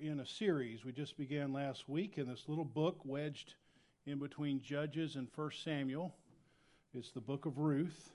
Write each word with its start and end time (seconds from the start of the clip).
in 0.00 0.20
a 0.20 0.26
series 0.26 0.84
we 0.84 0.92
just 0.92 1.16
began 1.16 1.52
last 1.52 1.88
week 1.88 2.16
in 2.16 2.28
this 2.28 2.44
little 2.46 2.64
book 2.64 3.00
wedged 3.04 3.54
in 4.06 4.18
between 4.18 4.62
Judges 4.62 5.16
and 5.16 5.28
1 5.34 5.50
Samuel. 5.64 6.14
It's 6.94 7.10
the 7.10 7.20
book 7.20 7.46
of 7.46 7.58
Ruth. 7.58 8.10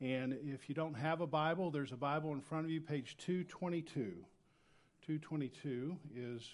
And 0.00 0.38
if 0.44 0.68
you 0.68 0.74
don't 0.74 0.94
have 0.94 1.20
a 1.20 1.26
Bible, 1.26 1.70
there's 1.70 1.92
a 1.92 1.96
Bible 1.96 2.32
in 2.32 2.40
front 2.40 2.64
of 2.64 2.70
you, 2.70 2.80
page 2.80 3.16
222. 3.18 4.14
222 5.06 5.96
is 6.14 6.50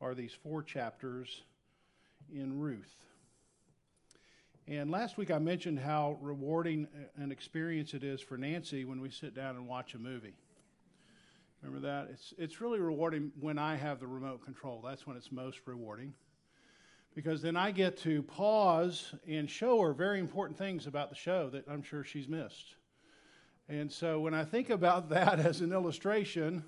are 0.00 0.14
these 0.14 0.32
four 0.32 0.62
chapters 0.62 1.42
in 2.32 2.58
Ruth. 2.58 2.96
And 4.66 4.90
last 4.90 5.18
week 5.18 5.30
I 5.30 5.38
mentioned 5.38 5.78
how 5.78 6.16
rewarding 6.20 6.86
an 7.16 7.32
experience 7.32 7.92
it 7.92 8.02
is 8.02 8.20
for 8.20 8.38
Nancy 8.38 8.84
when 8.84 9.00
we 9.00 9.10
sit 9.10 9.34
down 9.34 9.56
and 9.56 9.66
watch 9.66 9.94
a 9.94 9.98
movie. 9.98 10.36
Remember 11.62 11.86
that? 11.86 12.08
It's, 12.10 12.32
it's 12.38 12.60
really 12.60 12.80
rewarding 12.80 13.32
when 13.38 13.58
I 13.58 13.76
have 13.76 14.00
the 14.00 14.06
remote 14.06 14.44
control. 14.44 14.80
That's 14.84 15.06
when 15.06 15.16
it's 15.16 15.30
most 15.30 15.60
rewarding. 15.66 16.14
Because 17.14 17.42
then 17.42 17.56
I 17.56 17.70
get 17.70 17.98
to 17.98 18.22
pause 18.22 19.14
and 19.28 19.50
show 19.50 19.80
her 19.82 19.92
very 19.92 20.20
important 20.20 20.56
things 20.56 20.86
about 20.86 21.10
the 21.10 21.16
show 21.16 21.50
that 21.50 21.64
I'm 21.68 21.82
sure 21.82 22.02
she's 22.02 22.28
missed. 22.28 22.76
And 23.68 23.92
so 23.92 24.20
when 24.20 24.32
I 24.32 24.44
think 24.44 24.70
about 24.70 25.08
that 25.10 25.38
as 25.38 25.60
an 25.60 25.72
illustration, 25.72 26.64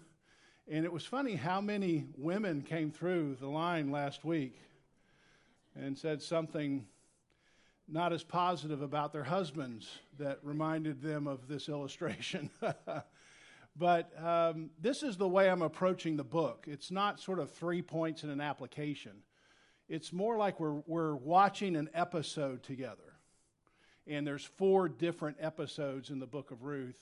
and 0.69 0.84
it 0.84 0.92
was 0.92 1.06
funny 1.06 1.36
how 1.36 1.61
many 1.61 2.06
women 2.16 2.62
came 2.62 2.91
through 2.91 3.36
the 3.41 3.48
line 3.48 3.91
last 3.91 4.24
week 4.24 4.56
and 5.74 5.97
said 5.97 6.20
something 6.20 6.86
not 7.88 8.12
as 8.12 8.22
positive 8.22 8.83
about 8.83 9.12
their 9.12 9.24
husbands 9.24 9.98
that 10.19 10.38
reminded 10.42 11.02
them 11.02 11.27
of 11.27 11.48
this 11.48 11.69
illustration. 11.69 12.50
But 13.77 14.12
um, 14.23 14.70
this 14.81 15.03
is 15.03 15.17
the 15.17 15.28
way 15.28 15.48
I'm 15.48 15.62
approaching 15.62 16.17
the 16.17 16.25
book. 16.25 16.67
It's 16.69 16.91
not 16.91 17.20
sort 17.20 17.39
of 17.39 17.51
three 17.51 17.83
points 17.83 18.23
in 18.23 18.31
an 18.31 18.41
application. 18.41 19.23
It's 19.89 20.12
more 20.12 20.37
like 20.37 20.61
we're, 20.61 20.83
we're 20.87 21.17
watching 21.17 21.77
an 21.77 21.89
episode 21.95 22.62
together. 22.62 23.17
And 24.06 24.27
there's 24.27 24.45
four 24.45 24.89
different 24.89 25.39
episodes 25.41 26.11
in 26.11 26.19
the 26.19 26.27
book 26.27 26.51
of 26.51 26.64
Ruth. 26.64 26.98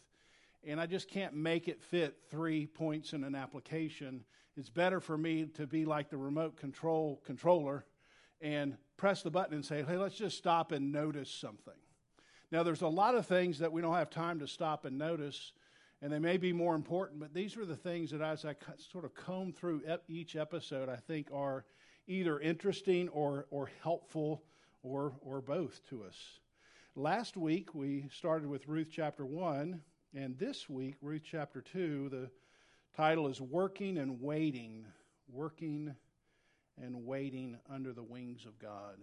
And 0.65 0.81
I 0.81 0.87
just 0.87 1.09
can't 1.09 1.35
make 1.35 1.69
it 1.69 1.83
fit 1.83 2.19
three 2.31 2.67
points 2.67 3.15
in 3.15 3.25
an 3.25 3.35
application. 3.35 4.25
It's 4.57 4.69
better 4.69 5.01
for 5.01 5.17
me 5.17 5.47
to 5.55 5.67
be 5.67 5.85
like 5.85 6.11
the 6.11 6.19
remote 6.19 6.57
control 6.57 7.21
controller 7.25 7.85
and 8.41 8.77
press 8.97 9.23
the 9.23 9.31
button 9.31 9.55
and 9.55 9.65
say, 9.65 9.83
hey, 9.83 9.97
let's 9.97 10.17
just 10.17 10.37
stop 10.37 10.73
and 10.73 10.93
notice 10.93 11.31
something. 11.31 11.75
Now, 12.53 12.63
there's 12.63 12.83
a 12.83 12.89
lot 12.89 13.15
of 13.15 13.27
things 13.27 13.59
that 13.61 13.73
we 13.73 13.81
don't 13.81 13.95
have 13.95 14.11
time 14.11 14.41
to 14.41 14.47
stop 14.47 14.85
and 14.85 14.99
notice 14.99 15.53
and 16.03 16.13
they 16.13 16.19
may 16.19 16.37
be 16.37 16.53
more 16.53 16.75
important, 16.75 17.21
but 17.21 17.35
these 17.35 17.57
are 17.57 17.67
the 17.67 17.77
things 17.77 18.11
that 18.11 18.23
as 18.23 18.45
I 18.45 18.55
sort 18.79 19.05
of 19.05 19.15
comb 19.15 19.53
through 19.53 19.83
each 20.09 20.35
episode, 20.35 20.89
I 20.89 20.97
think 20.97 21.29
are 21.33 21.65
either 22.07 22.41
interesting 22.41 23.09
or, 23.11 23.47
or 23.51 23.71
helpful 23.83 24.43
or, 24.83 25.13
or 25.21 25.41
both 25.41 25.81
to 25.91 26.05
us. 26.05 26.17
Last 26.97 27.37
week, 27.37 27.75
we 27.75 28.07
started 28.13 28.49
with 28.49 28.67
Ruth 28.67 28.89
chapter 28.91 29.25
1, 29.25 29.81
and 30.15 30.39
this 30.39 30.69
week, 30.69 30.97
Ruth 31.03 31.23
chapter 31.25 31.61
2, 31.61 32.09
the 32.09 32.31
title 32.97 33.29
is 33.29 33.41
Working 33.41 33.99
and 33.99 34.21
Waiting. 34.21 34.87
Working 35.31 35.95
and 36.83 37.05
Waiting 37.07 37.59
Under 37.71 37.93
the 37.93 38.03
Wings 38.03 38.45
of 38.47 38.59
God. 38.59 38.97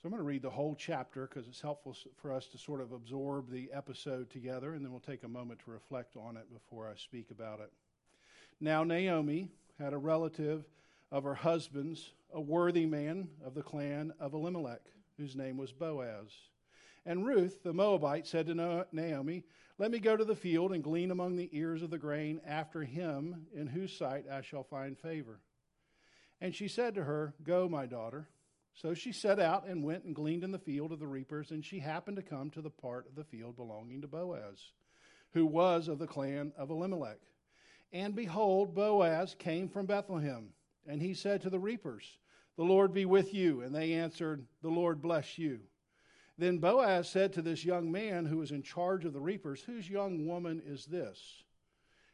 So 0.00 0.06
I'm 0.06 0.12
going 0.12 0.22
to 0.22 0.28
read 0.28 0.42
the 0.42 0.50
whole 0.50 0.76
chapter 0.76 1.26
because 1.26 1.48
it's 1.48 1.60
helpful 1.60 1.96
for 2.22 2.32
us 2.32 2.46
to 2.48 2.58
sort 2.58 2.80
of 2.80 2.92
absorb 2.92 3.50
the 3.50 3.68
episode 3.72 4.30
together, 4.30 4.74
and 4.74 4.84
then 4.84 4.92
we'll 4.92 5.00
take 5.00 5.24
a 5.24 5.28
moment 5.28 5.58
to 5.64 5.72
reflect 5.72 6.16
on 6.16 6.36
it 6.36 6.46
before 6.54 6.88
I 6.88 6.94
speak 6.94 7.32
about 7.32 7.58
it. 7.58 7.72
Now, 8.60 8.84
Naomi 8.84 9.48
had 9.76 9.92
a 9.92 9.98
relative 9.98 10.62
of 11.10 11.24
her 11.24 11.34
husband's, 11.34 12.12
a 12.32 12.40
worthy 12.40 12.86
man 12.86 13.26
of 13.44 13.54
the 13.54 13.62
clan 13.62 14.12
of 14.20 14.34
Elimelech, 14.34 14.82
whose 15.16 15.34
name 15.34 15.56
was 15.56 15.72
Boaz. 15.72 16.30
And 17.04 17.26
Ruth, 17.26 17.64
the 17.64 17.72
Moabite, 17.72 18.28
said 18.28 18.46
to 18.46 18.86
Naomi, 18.92 19.42
Let 19.78 19.90
me 19.90 19.98
go 19.98 20.16
to 20.16 20.24
the 20.24 20.36
field 20.36 20.72
and 20.72 20.84
glean 20.84 21.10
among 21.10 21.34
the 21.34 21.50
ears 21.50 21.82
of 21.82 21.90
the 21.90 21.98
grain 21.98 22.40
after 22.46 22.84
him 22.84 23.48
in 23.52 23.66
whose 23.66 23.92
sight 23.92 24.26
I 24.30 24.42
shall 24.42 24.62
find 24.62 24.96
favor. 24.96 25.40
And 26.40 26.54
she 26.54 26.68
said 26.68 26.94
to 26.94 27.02
her, 27.02 27.34
Go, 27.42 27.68
my 27.68 27.86
daughter. 27.86 28.28
So 28.80 28.94
she 28.94 29.10
set 29.10 29.40
out 29.40 29.66
and 29.66 29.82
went 29.82 30.04
and 30.04 30.14
gleaned 30.14 30.44
in 30.44 30.52
the 30.52 30.58
field 30.58 30.92
of 30.92 31.00
the 31.00 31.06
reapers, 31.08 31.50
and 31.50 31.64
she 31.64 31.80
happened 31.80 32.16
to 32.16 32.22
come 32.22 32.48
to 32.50 32.60
the 32.60 32.70
part 32.70 33.08
of 33.08 33.16
the 33.16 33.24
field 33.24 33.56
belonging 33.56 34.02
to 34.02 34.06
Boaz, 34.06 34.70
who 35.32 35.46
was 35.46 35.88
of 35.88 35.98
the 35.98 36.06
clan 36.06 36.52
of 36.56 36.70
Elimelech. 36.70 37.18
And 37.92 38.14
behold, 38.14 38.76
Boaz 38.76 39.34
came 39.36 39.68
from 39.68 39.86
Bethlehem, 39.86 40.50
and 40.86 41.02
he 41.02 41.12
said 41.12 41.42
to 41.42 41.50
the 41.50 41.58
reapers, 41.58 42.18
The 42.56 42.62
Lord 42.62 42.94
be 42.94 43.04
with 43.04 43.34
you. 43.34 43.62
And 43.62 43.74
they 43.74 43.94
answered, 43.94 44.46
The 44.62 44.68
Lord 44.68 45.02
bless 45.02 45.38
you. 45.38 45.58
Then 46.36 46.58
Boaz 46.58 47.08
said 47.08 47.32
to 47.32 47.42
this 47.42 47.64
young 47.64 47.90
man 47.90 48.26
who 48.26 48.36
was 48.36 48.52
in 48.52 48.62
charge 48.62 49.04
of 49.04 49.12
the 49.12 49.20
reapers, 49.20 49.60
Whose 49.60 49.90
young 49.90 50.24
woman 50.24 50.62
is 50.64 50.86
this? 50.86 51.42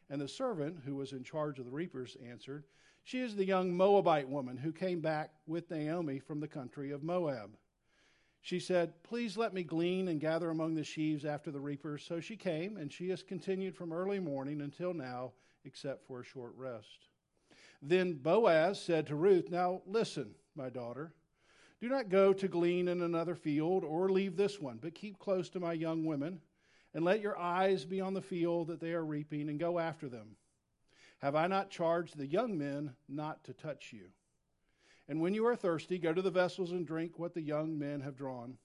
And 0.09 0.19
the 0.19 0.27
servant 0.27 0.77
who 0.83 0.95
was 0.95 1.11
in 1.11 1.23
charge 1.23 1.59
of 1.59 1.65
the 1.65 1.71
reapers 1.71 2.17
answered, 2.27 2.63
she 3.05 3.21
is 3.21 3.35
the 3.35 3.45
young 3.45 3.71
Moabite 3.71 4.27
woman 4.27 4.57
who 4.57 4.71
came 4.71 4.99
back 4.99 5.29
with 5.45 5.69
Naomi 5.69 6.17
from 6.17 6.39
the 6.39 6.47
country 6.47 6.89
of 6.89 7.03
Moab. 7.03 7.51
She 8.41 8.59
said, 8.59 8.93
Please 9.03 9.37
let 9.37 9.53
me 9.53 9.61
glean 9.61 10.07
and 10.07 10.19
gather 10.19 10.49
among 10.49 10.73
the 10.73 10.83
sheaves 10.83 11.23
after 11.23 11.51
the 11.51 11.59
reapers. 11.59 12.03
So 12.03 12.19
she 12.19 12.35
came, 12.35 12.77
and 12.77 12.91
she 12.91 13.09
has 13.09 13.21
continued 13.21 13.75
from 13.75 13.93
early 13.93 14.19
morning 14.19 14.61
until 14.61 14.91
now, 14.91 15.33
except 15.65 16.07
for 16.07 16.21
a 16.21 16.25
short 16.25 16.53
rest. 16.57 17.07
Then 17.79 18.13
Boaz 18.13 18.81
said 18.81 19.05
to 19.07 19.15
Ruth, 19.15 19.51
Now 19.51 19.83
listen, 19.85 20.33
my 20.55 20.69
daughter. 20.69 21.13
Do 21.79 21.89
not 21.89 22.09
go 22.09 22.33
to 22.33 22.47
glean 22.47 22.87
in 22.87 23.03
another 23.03 23.35
field 23.35 23.83
or 23.83 24.09
leave 24.09 24.35
this 24.35 24.59
one, 24.59 24.79
but 24.81 24.95
keep 24.95 25.19
close 25.19 25.47
to 25.49 25.59
my 25.59 25.73
young 25.73 26.05
women, 26.05 26.41
and 26.95 27.05
let 27.05 27.21
your 27.21 27.37
eyes 27.37 27.85
be 27.85 28.01
on 28.01 28.15
the 28.15 28.21
field 28.21 28.67
that 28.69 28.79
they 28.79 28.93
are 28.93 29.05
reaping, 29.05 29.47
and 29.49 29.59
go 29.59 29.77
after 29.77 30.09
them. 30.09 30.37
Have 31.25 31.35
I 31.35 31.47
not 31.47 31.71
charged 31.71 32.17
the 32.17 32.27
young 32.27 32.55
men 32.55 32.93
not 33.09 33.43
to 33.45 33.53
touch 33.53 33.91
you? 33.91 34.09
And 35.07 35.19
when 35.19 35.33
you 35.33 35.43
are 35.47 35.55
thirsty, 35.55 35.97
go 35.97 36.13
to 36.13 36.21
the 36.21 36.29
vessels 36.29 36.71
and 36.71 36.85
drink 36.85 37.17
what 37.17 37.33
the 37.33 37.41
young 37.41 37.79
men 37.79 38.01
have 38.01 38.15
drawn. 38.15 38.59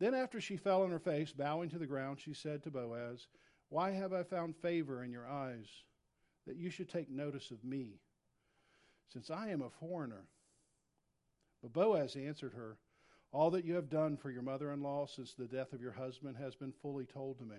Then, 0.00 0.12
after 0.12 0.40
she 0.40 0.56
fell 0.56 0.82
on 0.82 0.90
her 0.90 0.98
face, 0.98 1.30
bowing 1.30 1.70
to 1.70 1.78
the 1.78 1.86
ground, 1.86 2.18
she 2.18 2.34
said 2.34 2.64
to 2.64 2.72
Boaz, 2.72 3.28
Why 3.68 3.92
have 3.92 4.12
I 4.12 4.24
found 4.24 4.56
favor 4.56 5.04
in 5.04 5.12
your 5.12 5.28
eyes, 5.28 5.68
that 6.44 6.56
you 6.56 6.70
should 6.70 6.88
take 6.88 7.08
notice 7.08 7.52
of 7.52 7.62
me, 7.62 8.00
since 9.06 9.30
I 9.30 9.50
am 9.50 9.62
a 9.62 9.70
foreigner? 9.70 10.26
But 11.62 11.72
Boaz 11.72 12.16
answered 12.16 12.54
her, 12.54 12.78
All 13.30 13.52
that 13.52 13.64
you 13.64 13.74
have 13.76 13.88
done 13.88 14.16
for 14.16 14.32
your 14.32 14.42
mother 14.42 14.72
in 14.72 14.82
law 14.82 15.06
since 15.06 15.34
the 15.34 15.46
death 15.46 15.72
of 15.72 15.80
your 15.80 15.92
husband 15.92 16.36
has 16.36 16.56
been 16.56 16.72
fully 16.72 17.04
told 17.04 17.38
to 17.38 17.44
me 17.44 17.58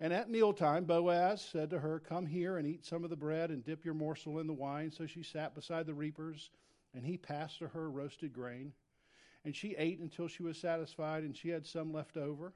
And 0.00 0.12
at 0.12 0.30
mealtime, 0.30 0.84
Boaz 0.84 1.42
said 1.42 1.70
to 1.70 1.80
her, 1.80 1.98
Come 1.98 2.26
here 2.26 2.56
and 2.56 2.66
eat 2.66 2.84
some 2.84 3.02
of 3.02 3.10
the 3.10 3.16
bread 3.16 3.50
and 3.50 3.64
dip 3.64 3.84
your 3.84 3.94
morsel 3.94 4.38
in 4.38 4.46
the 4.46 4.52
wine. 4.52 4.92
So 4.92 5.06
she 5.06 5.24
sat 5.24 5.54
beside 5.54 5.86
the 5.86 5.94
reapers, 5.94 6.50
and 6.94 7.04
he 7.04 7.16
passed 7.16 7.58
to 7.58 7.68
her 7.68 7.90
roasted 7.90 8.32
grain. 8.32 8.72
And 9.44 9.54
she 9.56 9.74
ate 9.76 9.98
until 9.98 10.28
she 10.28 10.44
was 10.44 10.56
satisfied, 10.56 11.24
and 11.24 11.36
she 11.36 11.48
had 11.48 11.66
some 11.66 11.92
left 11.92 12.16
over. 12.16 12.52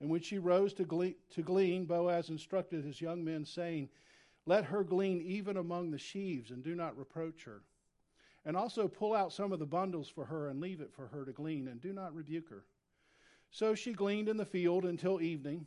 And 0.00 0.10
when 0.10 0.20
she 0.20 0.38
rose 0.38 0.74
to 0.74 0.84
glean, 0.84 1.14
to 1.30 1.42
glean, 1.42 1.86
Boaz 1.86 2.28
instructed 2.28 2.84
his 2.84 3.00
young 3.00 3.24
men, 3.24 3.44
saying, 3.46 3.88
Let 4.44 4.64
her 4.66 4.84
glean 4.84 5.22
even 5.22 5.56
among 5.56 5.90
the 5.90 5.98
sheaves, 5.98 6.50
and 6.50 6.62
do 6.62 6.74
not 6.74 6.98
reproach 6.98 7.44
her. 7.44 7.62
And 8.44 8.56
also 8.56 8.88
pull 8.88 9.14
out 9.14 9.32
some 9.32 9.52
of 9.52 9.58
the 9.58 9.66
bundles 9.66 10.08
for 10.08 10.26
her, 10.26 10.48
and 10.48 10.60
leave 10.60 10.80
it 10.82 10.92
for 10.92 11.06
her 11.08 11.24
to 11.24 11.32
glean, 11.32 11.68
and 11.68 11.80
do 11.80 11.92
not 11.92 12.14
rebuke 12.14 12.48
her. 12.50 12.64
So 13.50 13.74
she 13.74 13.92
gleaned 13.92 14.28
in 14.28 14.36
the 14.36 14.44
field 14.44 14.84
until 14.84 15.22
evening. 15.22 15.66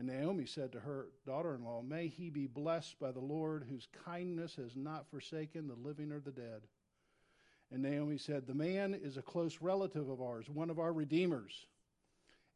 And 0.00 0.08
Naomi 0.08 0.46
said 0.46 0.72
to 0.72 0.80
her 0.80 1.08
daughter 1.26 1.54
in 1.54 1.62
law, 1.62 1.82
May 1.82 2.06
he 2.06 2.30
be 2.30 2.46
blessed 2.46 2.98
by 2.98 3.12
the 3.12 3.20
Lord, 3.20 3.66
whose 3.68 3.86
kindness 4.06 4.56
has 4.56 4.74
not 4.74 5.10
forsaken 5.10 5.68
the 5.68 5.74
living 5.74 6.10
or 6.10 6.20
the 6.20 6.30
dead. 6.30 6.62
And 7.70 7.82
Naomi 7.82 8.16
said, 8.16 8.46
The 8.46 8.54
man 8.54 8.94
is 8.94 9.18
a 9.18 9.22
close 9.22 9.58
relative 9.60 10.08
of 10.08 10.22
ours, 10.22 10.48
one 10.48 10.70
of 10.70 10.78
our 10.78 10.94
redeemers. 10.94 11.66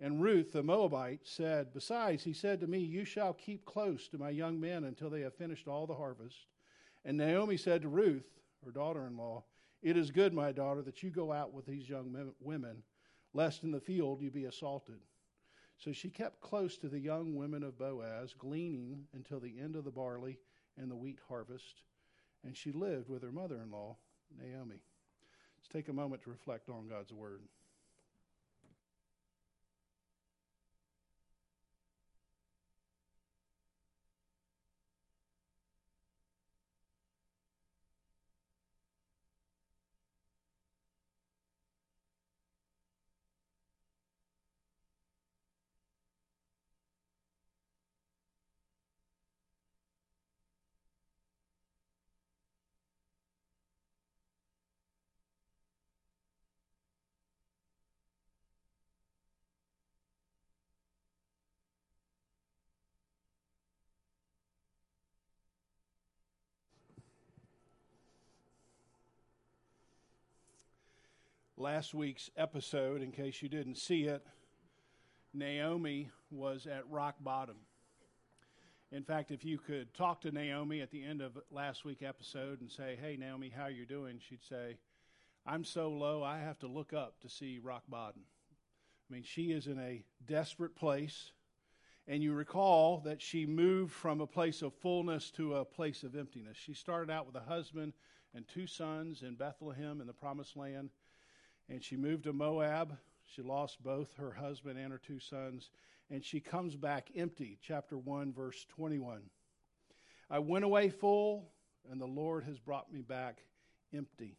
And 0.01 0.23
Ruth, 0.23 0.53
the 0.53 0.63
Moabite, 0.63 1.21
said, 1.25 1.75
Besides, 1.75 2.25
he 2.25 2.33
said 2.33 2.61
to 2.61 2.67
me, 2.67 2.79
You 2.79 3.05
shall 3.05 3.35
keep 3.35 3.67
close 3.67 4.09
to 4.09 4.17
my 4.17 4.31
young 4.31 4.59
men 4.59 4.85
until 4.85 5.11
they 5.11 5.21
have 5.21 5.35
finished 5.35 5.69
all 5.69 5.87
the 5.87 5.95
harvest. 5.95 6.47
And 7.05 7.19
Naomi 7.19 7.59
said 7.59 7.83
to 7.83 7.89
Ruth, 7.89 8.25
her 8.65 8.71
daughter 8.71 9.07
in 9.07 9.19
law, 9.19 9.45
It 9.83 9.99
is 9.99 10.11
good, 10.11 10.33
my 10.33 10.51
daughter, 10.51 10.81
that 10.81 11.03
you 11.03 11.11
go 11.11 11.31
out 11.31 11.53
with 11.53 11.67
these 11.67 11.91
young 11.91 12.33
women, 12.41 12.83
lest 13.35 13.65
in 13.65 13.71
the 13.71 13.81
field 13.81 14.23
you 14.23 14.31
be 14.31 14.47
assaulted. 14.47 15.01
So 15.79 15.93
she 15.93 16.09
kept 16.09 16.41
close 16.41 16.77
to 16.79 16.89
the 16.89 16.99
young 16.99 17.35
women 17.35 17.63
of 17.63 17.79
Boaz, 17.79 18.35
gleaning 18.39 19.05
until 19.13 19.41
the 19.41 19.55
end 19.61 19.77
of 19.77 19.85
the 19.85 19.91
barley 19.91 20.39
and 20.79 20.91
the 20.91 20.97
wheat 20.97 21.19
harvest. 21.29 21.83
And 22.45 22.57
she 22.57 22.73
lived 22.73 23.09
with 23.09 23.23
her 23.23 23.33
mother 23.33 23.57
in 23.63 23.71
law, 23.71 23.97
Naomi. 24.39 24.81
Let's 25.59 25.69
take 25.73 25.89
a 25.89 25.93
moment 25.93 26.23
to 26.23 26.31
reflect 26.31 26.69
on 26.69 26.89
God's 26.89 27.13
word. 27.13 27.43
Last 71.57 71.95
week's 71.95 72.31
episode, 72.37 73.01
in 73.01 73.13
case 73.13 73.41
you 73.41 73.49
didn't 73.49 73.77
see 73.77 74.05
it, 74.05 74.27
Naomi 75.33 76.11
was 76.31 76.67
at 76.67 76.89
rock 76.91 77.17
bottom. 77.21 77.57
In 78.91 79.03
fact, 79.03 79.31
if 79.31 79.45
you 79.45 79.59
could 79.59 79.93
talk 79.95 80.21
to 80.23 80.33
Naomi 80.33 80.81
at 80.81 80.91
the 80.91 81.03
end 81.03 81.21
of 81.21 81.39
last 81.51 81.85
week's 81.85 82.03
episode 82.03 82.61
and 82.61 82.71
say, 82.71 82.97
"Hey 83.01 83.17
Naomi, 83.17 83.49
how 83.49 83.67
you 83.67 83.87
doing?" 83.87 84.19
she'd 84.19 84.43
say, 84.43 84.79
"I'm 85.47 85.65
so 85.65 85.91
low, 85.91 86.23
I 86.23 86.39
have 86.39 86.59
to 86.61 86.67
look 86.67 86.93
up 86.93 87.21
to 87.21 87.29
see 87.29 87.59
rock 87.59 87.85
bottom." 87.89 88.27
I 89.09 89.13
mean, 89.13 89.23
she 89.23 89.53
is 89.53 89.67
in 89.67 89.79
a 89.79 90.05
desperate 90.25 90.75
place. 90.75 91.33
And 92.07 92.23
you 92.23 92.35
recall 92.35 92.99
that 93.01 93.23
she 93.23 93.47
moved 93.47 93.93
from 93.93 94.21
a 94.21 94.27
place 94.27 94.61
of 94.61 94.75
fullness 94.75 95.31
to 95.33 95.55
a 95.55 95.65
place 95.65 96.03
of 96.03 96.15
emptiness. 96.15 96.57
She 96.57 96.75
started 96.75 97.11
out 97.11 97.27
with 97.27 97.35
a 97.35 97.41
husband 97.41 97.95
and 98.35 98.47
two 98.47 98.67
sons 98.67 99.23
in 99.23 99.37
Bethlehem 99.37 100.03
in 100.03 100.07
the 100.07 100.13
promised 100.13 100.55
land 100.55 100.91
and 101.69 101.83
she 101.83 101.97
moved 101.97 102.25
to 102.25 102.33
Moab. 102.33 102.97
She 103.27 103.43
lost 103.43 103.83
both 103.83 104.15
her 104.17 104.33
husband 104.33 104.79
and 104.79 104.93
her 104.93 104.99
two 104.99 105.19
sons, 105.19 105.71
and 106.11 106.25
she 106.25 106.41
comes 106.41 106.77
back 106.77 107.11
empty. 107.17 107.59
Chapter 107.63 107.97
1, 107.97 108.33
verse 108.33 108.67
21. 108.77 109.23
I 110.31 110.39
went 110.39 110.65
away 110.65 110.91
full, 110.91 111.51
and 111.91 112.01
the 112.01 112.07
Lord 112.07 112.45
has 112.45 112.59
brought 112.59 112.93
me 112.93 113.03
back 113.03 113.43
empty. 113.95 114.37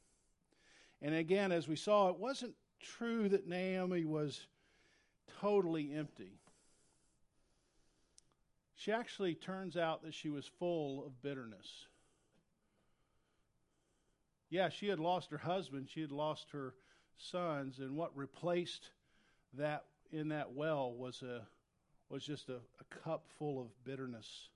And 1.01 1.15
again, 1.15 1.51
as 1.51 1.67
we 1.67 1.75
saw, 1.75 2.09
it 2.09 2.17
wasn't 2.17 2.53
true 2.79 3.29
that 3.29 3.47
Naomi 3.47 4.05
was 4.05 4.47
totally 5.41 5.93
empty. 5.93 6.39
She 8.75 8.91
actually 8.91 9.35
turns 9.35 9.77
out 9.77 10.03
that 10.03 10.13
she 10.13 10.29
was 10.29 10.45
full 10.59 11.05
of 11.05 11.21
bitterness. 11.21 11.87
Yeah, 14.49 14.69
she 14.69 14.87
had 14.87 14.99
lost 14.99 15.31
her 15.31 15.37
husband, 15.37 15.89
she 15.89 16.01
had 16.01 16.11
lost 16.11 16.51
her 16.51 16.75
sons, 17.17 17.79
and 17.79 17.95
what 17.95 18.15
replaced 18.15 18.89
that 19.53 19.85
in 20.11 20.29
that 20.29 20.53
well 20.53 20.93
was 20.93 21.21
a 21.21 21.41
was 22.09 22.23
just 22.23 22.49
a, 22.49 22.57
a 22.57 22.99
cup 23.03 23.25
full 23.37 23.59
of 23.59 23.67
bitterness. 23.83 24.49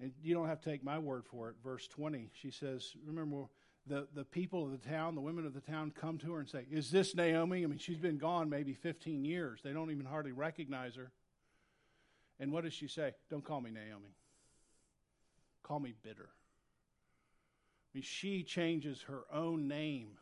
And 0.00 0.12
you 0.22 0.34
don't 0.34 0.48
have 0.48 0.60
to 0.60 0.70
take 0.70 0.84
my 0.84 0.98
word 0.98 1.24
for 1.24 1.48
it. 1.48 1.56
Verse 1.64 1.88
20, 1.88 2.30
she 2.34 2.50
says, 2.50 2.92
Remember, 3.06 3.46
the, 3.86 4.06
the 4.14 4.24
people 4.24 4.64
of 4.64 4.70
the 4.70 4.88
town, 4.88 5.14
the 5.14 5.20
women 5.20 5.46
of 5.46 5.54
the 5.54 5.60
town 5.60 5.92
come 5.98 6.18
to 6.18 6.32
her 6.34 6.40
and 6.40 6.48
say, 6.48 6.66
Is 6.70 6.90
this 6.90 7.14
Naomi? 7.14 7.64
I 7.64 7.66
mean, 7.66 7.78
she's 7.78 7.98
been 7.98 8.18
gone 8.18 8.50
maybe 8.50 8.74
15 8.74 9.24
years. 9.24 9.60
They 9.64 9.72
don't 9.72 9.90
even 9.90 10.06
hardly 10.06 10.32
recognize 10.32 10.96
her. 10.96 11.12
And 12.38 12.52
what 12.52 12.64
does 12.64 12.74
she 12.74 12.88
say? 12.88 13.12
Don't 13.30 13.44
call 13.44 13.60
me 13.60 13.70
Naomi. 13.70 14.14
Call 15.62 15.80
me 15.80 15.94
bitter. 16.02 16.28
I 16.28 17.88
mean, 17.94 18.02
she 18.02 18.42
changes 18.42 19.02
her 19.08 19.22
own 19.32 19.66
name 19.66 20.18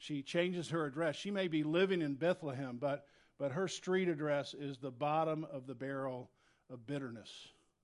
she 0.00 0.22
changes 0.22 0.70
her 0.70 0.86
address. 0.86 1.14
She 1.14 1.30
may 1.30 1.46
be 1.46 1.62
living 1.62 2.00
in 2.00 2.14
Bethlehem, 2.14 2.78
but, 2.80 3.04
but 3.38 3.52
her 3.52 3.68
street 3.68 4.08
address 4.08 4.54
is 4.54 4.78
the 4.78 4.90
bottom 4.90 5.46
of 5.52 5.66
the 5.66 5.74
barrel 5.74 6.30
of 6.70 6.86
bitterness. 6.86 7.30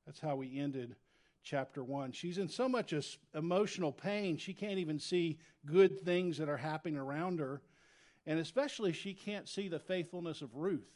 That's 0.07 0.19
how 0.19 0.37
we 0.37 0.59
ended 0.59 0.97
chapter 1.43 1.85
1. 1.85 2.13
She's 2.13 2.39
in 2.39 2.49
so 2.49 2.71
much 2.71 2.95
emotional 3.35 3.93
pain, 3.93 4.39
she 4.39 4.55
can't 4.55 4.79
even 4.79 4.99
see 4.99 5.39
good 5.67 6.01
things 6.01 6.39
that 6.39 6.49
are 6.49 6.57
happening 6.57 6.97
around 6.97 7.39
her. 7.39 7.61
And 8.25 8.41
especially, 8.41 8.93
she 8.93 9.13
can't 9.13 9.47
see 9.47 9.69
the 9.69 9.79
faithfulness 9.79 10.41
of 10.41 10.55
Ruth 10.55 10.91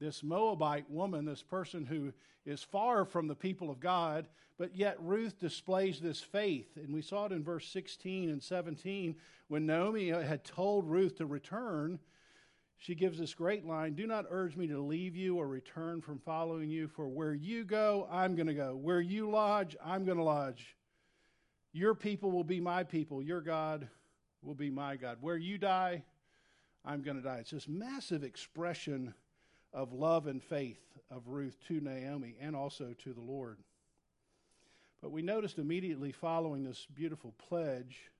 this 0.00 0.22
Moabite 0.22 0.90
woman, 0.90 1.24
this 1.24 1.42
person 1.42 1.86
who 1.86 2.12
is 2.44 2.62
far 2.62 3.04
from 3.04 3.26
the 3.26 3.34
people 3.34 3.70
of 3.70 3.80
God, 3.80 4.28
but 4.58 4.74
yet 4.74 4.96
Ruth 5.00 5.38
displays 5.38 6.00
this 6.00 6.20
faith. 6.20 6.76
And 6.76 6.94
we 6.94 7.02
saw 7.02 7.26
it 7.26 7.32
in 7.32 7.42
verse 7.44 7.68
16 7.68 8.30
and 8.30 8.42
17 8.42 9.16
when 9.48 9.66
Naomi 9.66 10.08
had 10.08 10.44
told 10.44 10.88
Ruth 10.88 11.16
to 11.18 11.26
return. 11.26 11.98
She 12.78 12.94
gives 12.94 13.18
this 13.18 13.34
great 13.34 13.66
line 13.66 13.94
Do 13.94 14.06
not 14.06 14.26
urge 14.30 14.56
me 14.56 14.66
to 14.68 14.80
leave 14.80 15.16
you 15.16 15.36
or 15.36 15.46
return 15.46 16.00
from 16.00 16.18
following 16.18 16.70
you, 16.70 16.88
for 16.88 17.08
where 17.08 17.34
you 17.34 17.64
go, 17.64 18.06
I'm 18.10 18.36
going 18.36 18.46
to 18.46 18.54
go. 18.54 18.76
Where 18.76 19.00
you 19.00 19.30
lodge, 19.30 19.76
I'm 19.84 20.04
going 20.04 20.18
to 20.18 20.24
lodge. 20.24 20.76
Your 21.72 21.94
people 21.94 22.30
will 22.30 22.44
be 22.44 22.60
my 22.60 22.84
people. 22.84 23.22
Your 23.22 23.40
God 23.40 23.88
will 24.42 24.54
be 24.54 24.70
my 24.70 24.96
God. 24.96 25.18
Where 25.20 25.36
you 25.36 25.58
die, 25.58 26.02
I'm 26.84 27.02
going 27.02 27.16
to 27.16 27.22
die. 27.22 27.38
It's 27.40 27.50
this 27.50 27.68
massive 27.68 28.24
expression 28.24 29.14
of 29.76 29.92
love 29.92 30.26
and 30.26 30.42
faith 30.42 30.80
of 31.10 31.28
Ruth 31.28 31.56
to 31.68 31.80
Naomi 31.80 32.34
and 32.40 32.56
also 32.56 32.94
to 33.04 33.12
the 33.12 33.20
Lord. 33.20 33.58
But 35.02 35.12
we 35.12 35.20
noticed 35.20 35.58
immediately 35.58 36.10
following 36.10 36.64
this 36.64 36.86
beautiful 36.92 37.34
pledge, 37.48 38.10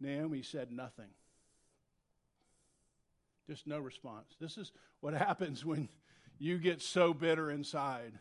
Naomi 0.00 0.42
said 0.42 0.72
nothing. 0.72 1.08
Just 3.48 3.68
no 3.68 3.78
response. 3.78 4.34
This 4.40 4.58
is 4.58 4.72
what 5.00 5.14
happens 5.14 5.64
when 5.64 5.88
you 6.38 6.58
get 6.58 6.82
so 6.82 7.14
bitter 7.14 7.48
inside. 7.50 8.12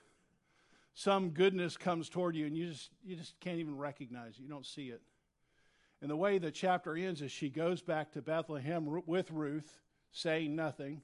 Some 0.93 1.31
goodness 1.31 1.75
comes 1.75 2.07
toward 2.07 2.35
you 2.35 2.45
and 2.45 2.55
you 2.55 2.69
just 2.69 2.91
you 3.03 3.15
just 3.15 3.37
can't 3.39 3.57
even 3.57 3.75
recognize 3.75 4.37
it. 4.37 4.43
You 4.43 4.49
don't 4.49 4.65
see 4.65 4.89
it. 4.89 5.01
And 5.99 6.11
the 6.11 6.15
way 6.15 6.37
the 6.37 6.51
chapter 6.51 6.95
ends 6.95 7.23
is 7.23 7.31
she 7.31 7.49
goes 7.49 7.81
back 7.81 8.11
to 8.11 8.21
Bethlehem 8.21 9.01
with 9.07 9.31
Ruth, 9.31 9.79
saying 10.11 10.55
nothing. 10.55 11.01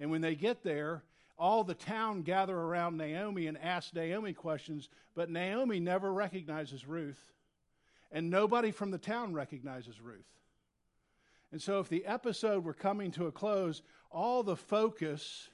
And 0.00 0.10
when 0.10 0.22
they 0.22 0.34
get 0.34 0.64
there, 0.64 1.02
all 1.38 1.62
the 1.62 1.74
town 1.74 2.22
gather 2.22 2.56
around 2.56 2.96
Naomi 2.96 3.46
and 3.46 3.56
ask 3.58 3.94
Naomi 3.94 4.32
questions, 4.32 4.88
but 5.14 5.30
Naomi 5.30 5.78
never 5.78 6.12
recognizes 6.12 6.86
Ruth, 6.86 7.32
and 8.10 8.30
nobody 8.30 8.70
from 8.70 8.90
the 8.90 8.98
town 8.98 9.32
recognizes 9.34 10.00
Ruth. 10.00 10.26
And 11.52 11.60
so, 11.60 11.80
if 11.80 11.88
the 11.88 12.04
episode 12.06 12.64
were 12.64 12.74
coming 12.74 13.10
to 13.12 13.26
a 13.26 13.32
close, 13.32 13.82
all 14.10 14.42
the 14.42 14.56
focus, 14.56 15.48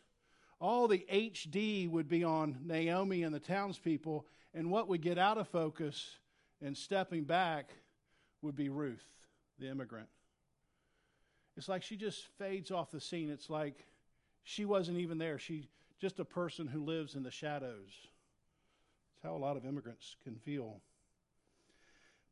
all 0.60 0.88
the 0.88 1.06
HD 1.10 1.88
would 1.88 2.08
be 2.08 2.22
on 2.24 2.58
Naomi 2.64 3.22
and 3.22 3.34
the 3.34 3.40
townspeople, 3.40 4.26
and 4.54 4.70
what 4.70 4.88
would 4.88 5.02
get 5.02 5.18
out 5.18 5.38
of 5.38 5.48
focus 5.48 6.18
and 6.62 6.76
stepping 6.76 7.24
back 7.24 7.70
would 8.42 8.56
be 8.56 8.68
Ruth, 8.68 9.04
the 9.58 9.68
immigrant. 9.68 10.08
It's 11.56 11.68
like 11.68 11.82
she 11.82 11.96
just 11.96 12.26
fades 12.38 12.70
off 12.70 12.90
the 12.90 13.00
scene. 13.00 13.30
It's 13.30 13.48
like 13.48 13.86
she 14.46 14.64
wasn't 14.64 14.98
even 14.98 15.18
there. 15.18 15.40
She 15.40 15.68
just 16.00 16.20
a 16.20 16.24
person 16.24 16.68
who 16.68 16.84
lives 16.84 17.16
in 17.16 17.24
the 17.24 17.32
shadows. 17.32 17.90
That's 19.10 19.24
how 19.24 19.36
a 19.36 19.42
lot 19.42 19.56
of 19.56 19.66
immigrants 19.66 20.14
can 20.22 20.36
feel. 20.36 20.80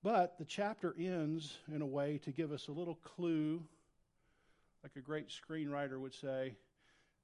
But 0.05 0.39
the 0.39 0.45
chapter 0.45 0.95
ends 0.97 1.59
in 1.75 1.83
a 1.83 1.87
way 1.87 2.21
to 2.25 2.31
give 2.31 2.53
us 2.53 2.69
a 2.69 2.73
little 2.73 2.95
clue, 2.95 3.65
like 4.85 4.93
a 4.95 5.01
great 5.01 5.29
screenwriter 5.29 5.99
would 5.99 6.15
say. 6.15 6.55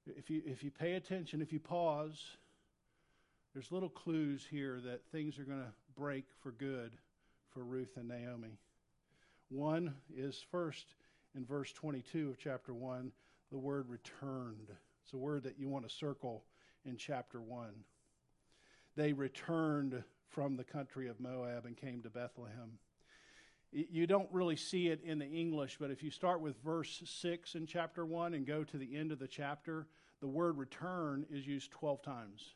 If 0.05 0.29
you, 0.29 0.41
if 0.45 0.61
you 0.61 0.71
pay 0.71 0.95
attention, 0.95 1.41
if 1.41 1.53
you 1.53 1.59
pause, 1.59 2.21
there's 3.53 3.71
little 3.71 3.89
clues 3.89 4.45
here 4.51 4.81
that 4.83 5.05
things 5.13 5.39
are 5.39 5.43
going 5.43 5.61
to 5.61 5.71
break 5.95 6.25
for 6.41 6.51
good 6.51 6.91
for 7.53 7.63
Ruth 7.63 7.95
and 7.95 8.09
Naomi. 8.09 8.59
One 9.47 9.93
is 10.13 10.43
first 10.51 10.85
in 11.33 11.45
verse 11.45 11.71
22 11.71 12.29
of 12.29 12.37
chapter 12.37 12.73
1, 12.73 13.13
the 13.51 13.57
word 13.57 13.89
returned. 13.89 14.69
It's 15.03 15.13
a 15.13 15.17
word 15.17 15.43
that 15.43 15.59
you 15.59 15.67
want 15.67 15.87
to 15.87 15.93
circle 15.93 16.43
in 16.85 16.97
chapter 16.97 17.41
1. 17.41 17.69
They 18.95 19.13
returned 19.13 20.03
from 20.29 20.55
the 20.55 20.63
country 20.63 21.07
of 21.07 21.19
Moab 21.19 21.65
and 21.65 21.75
came 21.75 22.01
to 22.03 22.09
Bethlehem. 22.09 22.79
You 23.71 24.05
don't 24.05 24.29
really 24.31 24.57
see 24.57 24.87
it 24.87 25.01
in 25.03 25.19
the 25.19 25.27
English, 25.27 25.77
but 25.79 25.91
if 25.91 26.03
you 26.03 26.11
start 26.11 26.41
with 26.41 26.61
verse 26.63 27.01
6 27.05 27.55
in 27.55 27.65
chapter 27.65 28.05
1 28.05 28.33
and 28.33 28.45
go 28.45 28.65
to 28.65 28.77
the 28.77 28.97
end 28.97 29.13
of 29.13 29.19
the 29.19 29.27
chapter, 29.27 29.87
the 30.19 30.27
word 30.27 30.57
return 30.57 31.25
is 31.29 31.47
used 31.47 31.71
12 31.71 32.01
times. 32.01 32.55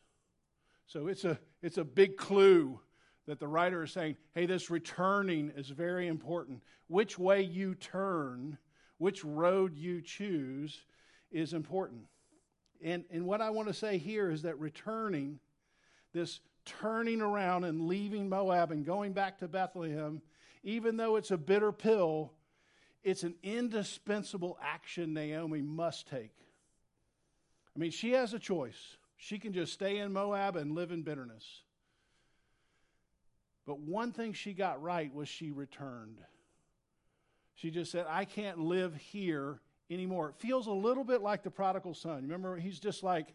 So 0.87 1.07
it's 1.07 1.23
a, 1.23 1.39
it's 1.61 1.77
a 1.77 1.85
big 1.85 2.17
clue 2.17 2.79
that 3.27 3.39
the 3.39 3.47
writer 3.47 3.83
is 3.83 3.91
saying, 3.91 4.17
hey, 4.33 4.45
this 4.45 4.69
returning 4.69 5.51
is 5.55 5.69
very 5.69 6.07
important. 6.07 6.61
Which 6.87 7.17
way 7.17 7.41
you 7.41 7.75
turn, 7.75 8.57
which 8.97 9.23
road 9.23 9.75
you 9.75 10.01
choose 10.01 10.83
is 11.31 11.53
important. 11.53 12.03
And, 12.83 13.03
and 13.09 13.25
what 13.25 13.41
I 13.41 13.49
want 13.49 13.67
to 13.67 13.73
say 13.73 13.97
here 13.97 14.29
is 14.29 14.43
that 14.43 14.59
returning, 14.59 15.39
this 16.13 16.39
turning 16.65 17.21
around 17.21 17.63
and 17.63 17.87
leaving 17.87 18.29
Moab 18.29 18.71
and 18.71 18.85
going 18.85 19.13
back 19.13 19.39
to 19.39 19.47
Bethlehem, 19.47 20.21
even 20.63 20.97
though 20.97 21.15
it's 21.15 21.31
a 21.31 21.37
bitter 21.37 21.71
pill, 21.71 22.33
it's 23.03 23.23
an 23.23 23.35
indispensable 23.43 24.57
action 24.61 25.13
Naomi 25.13 25.61
must 25.61 26.07
take. 26.07 26.33
I 27.75 27.79
mean, 27.79 27.91
she 27.91 28.11
has 28.11 28.33
a 28.33 28.39
choice. 28.39 28.97
She 29.17 29.37
can 29.37 29.53
just 29.53 29.73
stay 29.73 29.97
in 29.97 30.13
Moab 30.13 30.55
and 30.55 30.73
live 30.73 30.91
in 30.91 31.03
bitterness. 31.03 31.61
But 33.65 33.79
one 33.79 34.11
thing 34.11 34.33
she 34.33 34.53
got 34.53 34.81
right 34.81 35.13
was 35.13 35.27
she 35.27 35.51
returned. 35.51 36.19
She 37.55 37.71
just 37.71 37.91
said, 37.91 38.05
I 38.09 38.25
can't 38.25 38.59
live 38.59 38.95
here 38.95 39.59
anymore. 39.89 40.29
It 40.29 40.35
feels 40.35 40.67
a 40.67 40.71
little 40.71 41.03
bit 41.03 41.21
like 41.21 41.43
the 41.43 41.51
prodigal 41.51 41.93
son. 41.93 42.24
Remember, 42.24 42.57
he's 42.57 42.79
just 42.79 43.01
like, 43.01 43.33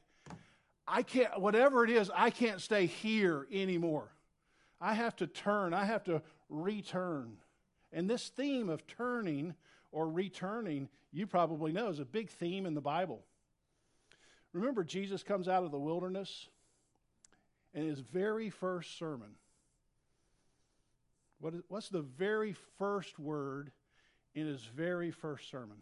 I 0.87 1.03
can't, 1.03 1.41
whatever 1.41 1.85
it 1.85 1.91
is, 1.91 2.11
I 2.15 2.31
can't 2.31 2.61
stay 2.61 2.87
here 2.87 3.47
anymore. 3.53 4.09
I 4.81 4.95
have 4.95 5.17
to 5.17 5.27
turn, 5.27 5.75
I 5.75 5.85
have 5.85 6.05
to 6.05 6.23
return. 6.49 7.37
And 7.93 8.09
this 8.09 8.29
theme 8.29 8.69
of 8.69 8.87
turning 8.87 9.55
or 9.93 10.09
returning, 10.09 10.89
you 11.13 11.27
probably 11.27 11.73
know, 11.73 11.89
is 11.89 11.99
a 11.99 12.05
big 12.05 12.31
theme 12.31 12.67
in 12.67 12.75
the 12.75 12.81
Bible. 12.81 13.25
Remember, 14.53 14.83
Jesus 14.83 15.23
comes 15.23 15.49
out 15.49 15.65
of 15.65 15.71
the 15.71 15.79
wilderness, 15.79 16.49
and 17.73 17.87
his 17.87 18.01
very 18.01 18.51
first 18.51 18.99
sermon, 18.99 19.31
what 21.41 21.55
is, 21.55 21.63
what's 21.69 21.89
the 21.89 22.03
very 22.03 22.55
first 22.79 23.19
word 23.19 23.71
in 24.35 24.47
his 24.47 24.63
very 24.63 25.11
first 25.11 25.51
sermon? 25.51 25.79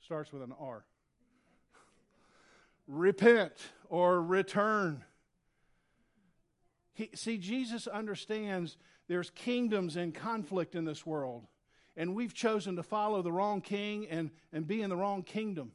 Starts 0.00 0.32
with 0.32 0.42
an 0.42 0.52
R. 0.58 0.84
Repent 2.86 3.52
or 3.88 4.22
return. 4.22 5.04
He, 6.94 7.10
see, 7.14 7.38
Jesus 7.38 7.86
understands 7.86 8.76
there's 9.08 9.30
kingdoms 9.30 9.96
in 9.96 10.12
conflict 10.12 10.74
in 10.74 10.84
this 10.84 11.04
world, 11.04 11.46
and 11.96 12.14
we've 12.14 12.34
chosen 12.34 12.76
to 12.76 12.82
follow 12.82 13.22
the 13.22 13.32
wrong 13.32 13.60
king 13.60 14.06
and, 14.08 14.30
and 14.52 14.66
be 14.66 14.82
in 14.82 14.90
the 14.90 14.96
wrong 14.96 15.22
kingdom. 15.22 15.72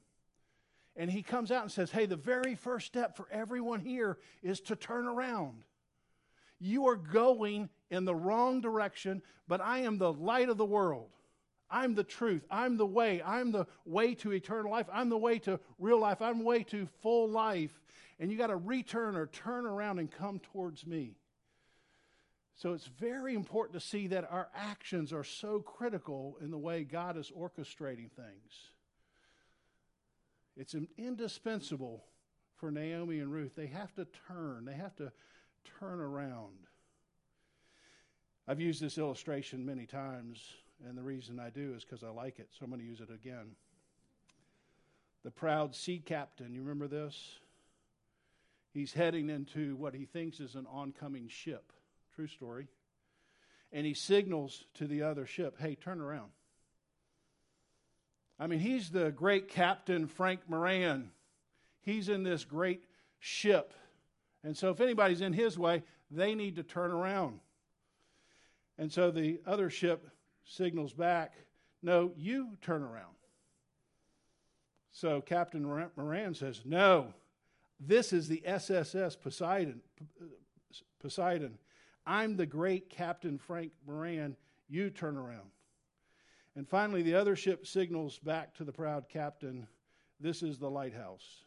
And 0.96 1.10
he 1.10 1.24
comes 1.24 1.52
out 1.52 1.64
and 1.64 1.72
says, 1.72 1.92
Hey, 1.92 2.06
the 2.06 2.16
very 2.16 2.56
first 2.56 2.86
step 2.86 3.18
for 3.18 3.28
everyone 3.32 3.80
here 3.80 4.18
is 4.42 4.62
to 4.62 4.76
turn 4.76 5.08
around. 5.08 5.64
You 6.60 6.88
are 6.88 6.96
going 6.96 7.70
in 7.90 8.06
the 8.06 8.16
wrong 8.16 8.62
direction, 8.62 9.22
but 9.48 9.60
I 9.60 9.80
am 9.80 9.98
the 9.98 10.14
light 10.14 10.50
of 10.50 10.58
the 10.58 10.66
world. 10.66 11.10
I'm 11.74 11.96
the 11.96 12.04
truth. 12.04 12.46
I'm 12.52 12.78
the 12.78 12.86
way. 12.86 13.22
I'm 13.26 13.52
the 13.52 13.66
way 13.84 14.14
to 14.16 14.32
eternal 14.32 14.72
life. 14.72 14.86
I'm 14.94 15.10
the 15.10 15.18
way 15.18 15.40
to 15.40 15.60
real 15.80 16.00
life. 16.00 16.22
I'm 16.22 16.38
the 16.38 16.46
way 16.46 16.64
to 16.66 16.88
full 17.02 17.28
life. 17.28 17.82
And 18.20 18.32
you 18.32 18.38
got 18.38 18.48
to 18.48 18.56
return 18.56 19.16
or 19.16 19.26
turn 19.26 19.66
around 19.66 19.98
and 19.98 20.10
come 20.10 20.40
towards 20.40 20.86
me. 20.86 21.16
So 22.56 22.74
it's 22.74 22.86
very 22.86 23.34
important 23.34 23.74
to 23.82 23.86
see 23.86 24.08
that 24.08 24.32
our 24.32 24.50
actions 24.56 25.12
are 25.12 25.24
so 25.24 25.60
critical 25.60 26.38
in 26.40 26.52
the 26.52 26.58
way 26.58 26.84
God 26.84 27.18
is 27.18 27.32
orchestrating 27.36 28.12
things. 28.12 28.70
It's 30.56 30.76
indispensable 30.96 32.04
for 32.56 32.70
Naomi 32.70 33.20
and 33.20 33.32
Ruth. 33.32 33.56
They 33.56 33.66
have 33.68 33.94
to 33.96 34.06
turn, 34.28 34.66
they 34.66 34.76
have 34.76 34.96
to 34.98 35.12
turn 35.80 36.00
around. 36.00 36.68
I've 38.48 38.62
used 38.62 38.82
this 38.82 39.00
illustration 39.00 39.66
many 39.66 39.88
times, 39.88 40.54
and 40.88 40.98
the 40.98 41.04
reason 41.04 41.40
I 41.40 41.50
do 41.50 41.74
is 41.76 41.84
because 41.84 42.04
I 42.04 42.10
like 42.10 42.40
it, 42.40 42.50
so 42.52 42.64
I'm 42.64 42.70
going 42.70 42.82
to 42.82 42.88
use 42.88 43.00
it 43.00 43.10
again. 43.14 43.56
The 45.24 45.32
proud 45.32 45.76
sea 45.76 46.02
captain, 46.04 46.54
you 46.54 46.62
remember 46.62 46.88
this? 46.88 47.40
He's 48.74 48.94
heading 48.94 49.30
into 49.30 49.76
what 49.76 49.94
he 49.94 50.06
thinks 50.06 50.40
is 50.40 50.56
an 50.56 50.66
oncoming 50.70 51.28
ship. 51.28 51.72
True 52.16 52.28
story. 52.28 52.68
And 53.72 53.86
he 53.86 53.94
signals 53.94 54.66
to 54.76 54.88
the 54.88 55.04
other 55.04 55.26
ship, 55.26 55.56
hey, 55.60 55.76
turn 55.76 56.02
around. 56.02 56.32
I 58.40 58.48
mean, 58.48 58.60
he's 58.60 58.90
the 58.90 59.12
great 59.12 59.48
captain, 59.48 60.08
Frank 60.08 60.42
Moran. 60.48 61.12
He's 61.82 62.10
in 62.10 62.24
this 62.24 62.44
great 62.44 62.84
ship. 63.20 63.74
And 64.44 64.58
so, 64.58 64.70
if 64.72 64.82
anybody's 64.82 65.22
in 65.22 65.34
his 65.34 65.58
way, 65.58 65.84
they 66.12 66.36
need 66.36 66.56
to 66.58 66.64
turn 66.64 66.92
around. 66.92 67.40
And 68.78 68.92
so 68.92 69.12
the 69.12 69.40
other 69.46 69.70
ship 69.70 70.10
signals 70.46 70.94
back, 70.94 71.34
No, 71.82 72.12
you 72.16 72.58
turn 72.62 72.84
around. 72.84 73.16
So 74.92 75.22
Captain 75.22 75.64
Moran 75.64 76.36
says, 76.36 76.62
No, 76.66 77.14
this 77.80 78.14
is 78.14 78.28
the 78.28 78.44
SSS 78.46 79.16
Poseidon. 79.16 79.82
Poseidon. 81.00 81.58
I'm 82.06 82.36
the 82.36 82.46
great 82.46 82.90
Captain 82.90 83.38
Frank 83.38 83.72
Moran. 83.88 84.36
You 84.70 84.90
turn 84.90 85.18
around. 85.18 85.50
And 86.56 86.68
finally, 86.68 87.02
the 87.02 87.16
other 87.16 87.36
ship 87.36 87.66
signals 87.66 88.20
back 88.20 88.54
to 88.56 88.64
the 88.64 88.72
proud 88.72 89.10
captain 89.10 89.68
this 90.24 90.42
is 90.42 90.58
the 90.58 90.70
lighthouse. 90.70 91.44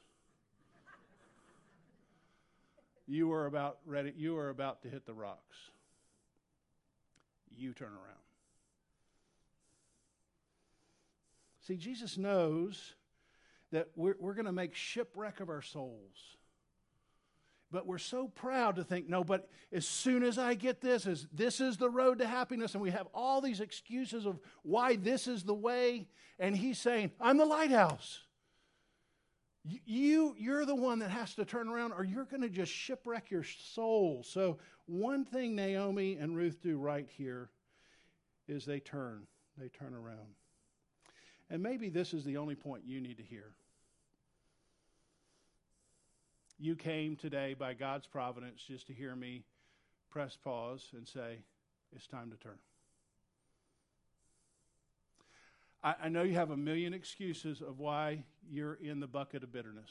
you 3.06 3.32
are 3.32 3.46
about 3.46 3.78
ready, 3.86 4.12
you 4.16 4.36
are 4.36 4.50
about 4.50 4.82
to 4.82 4.88
hit 4.90 5.06
the 5.06 5.14
rocks. 5.14 5.56
You 7.56 7.72
turn 7.72 7.92
around. 7.92 8.25
See, 11.66 11.76
Jesus 11.76 12.16
knows 12.16 12.94
that 13.72 13.88
we're, 13.96 14.14
we're 14.20 14.34
going 14.34 14.46
to 14.46 14.52
make 14.52 14.74
shipwreck 14.76 15.40
of 15.40 15.48
our 15.48 15.62
souls. 15.62 16.36
But 17.72 17.86
we're 17.86 17.98
so 17.98 18.28
proud 18.28 18.76
to 18.76 18.84
think, 18.84 19.08
no, 19.08 19.24
but 19.24 19.48
as 19.72 19.84
soon 19.84 20.22
as 20.22 20.38
I 20.38 20.54
get 20.54 20.80
this, 20.80 21.06
is 21.06 21.26
this 21.32 21.60
is 21.60 21.76
the 21.76 21.90
road 21.90 22.20
to 22.20 22.26
happiness, 22.26 22.74
and 22.74 22.82
we 22.82 22.92
have 22.92 23.08
all 23.12 23.40
these 23.40 23.58
excuses 23.58 24.26
of 24.26 24.38
why 24.62 24.94
this 24.94 25.26
is 25.26 25.42
the 25.42 25.54
way, 25.54 26.06
and 26.38 26.56
he's 26.56 26.78
saying, 26.78 27.10
I'm 27.20 27.36
the 27.36 27.44
lighthouse. 27.44 28.20
You, 29.64 30.36
you're 30.38 30.64
the 30.64 30.76
one 30.76 31.00
that 31.00 31.10
has 31.10 31.34
to 31.34 31.44
turn 31.44 31.68
around, 31.68 31.92
or 31.92 32.04
you're 32.04 32.26
going 32.26 32.42
to 32.42 32.48
just 32.48 32.70
shipwreck 32.70 33.32
your 33.32 33.42
soul. 33.42 34.22
So, 34.24 34.58
one 34.86 35.24
thing 35.24 35.56
Naomi 35.56 36.14
and 36.14 36.36
Ruth 36.36 36.62
do 36.62 36.78
right 36.78 37.08
here 37.18 37.50
is 38.46 38.64
they 38.64 38.78
turn. 38.78 39.26
They 39.58 39.66
turn 39.66 39.92
around. 39.92 40.36
And 41.50 41.62
maybe 41.62 41.88
this 41.88 42.12
is 42.12 42.24
the 42.24 42.36
only 42.38 42.54
point 42.54 42.82
you 42.86 43.00
need 43.00 43.18
to 43.18 43.22
hear 43.22 43.54
you 46.58 46.74
came 46.74 47.16
today 47.16 47.54
by 47.54 47.74
God's 47.74 48.06
providence 48.06 48.62
just 48.66 48.86
to 48.86 48.94
hear 48.94 49.14
me 49.14 49.42
press 50.10 50.36
pause 50.42 50.88
and 50.94 51.06
say, 51.06 51.38
it's 51.94 52.06
time 52.06 52.30
to 52.30 52.36
turn. 52.36 52.58
I, 55.82 55.94
I, 56.04 56.08
know 56.08 56.22
you 56.22 56.34
have 56.34 56.50
a 56.50 56.56
million 56.56 56.94
excuses 56.94 57.60
of 57.60 57.78
why 57.78 58.24
you're 58.50 58.74
in 58.74 59.00
the 59.00 59.06
bucket 59.06 59.42
of 59.42 59.52
bitterness. 59.52 59.90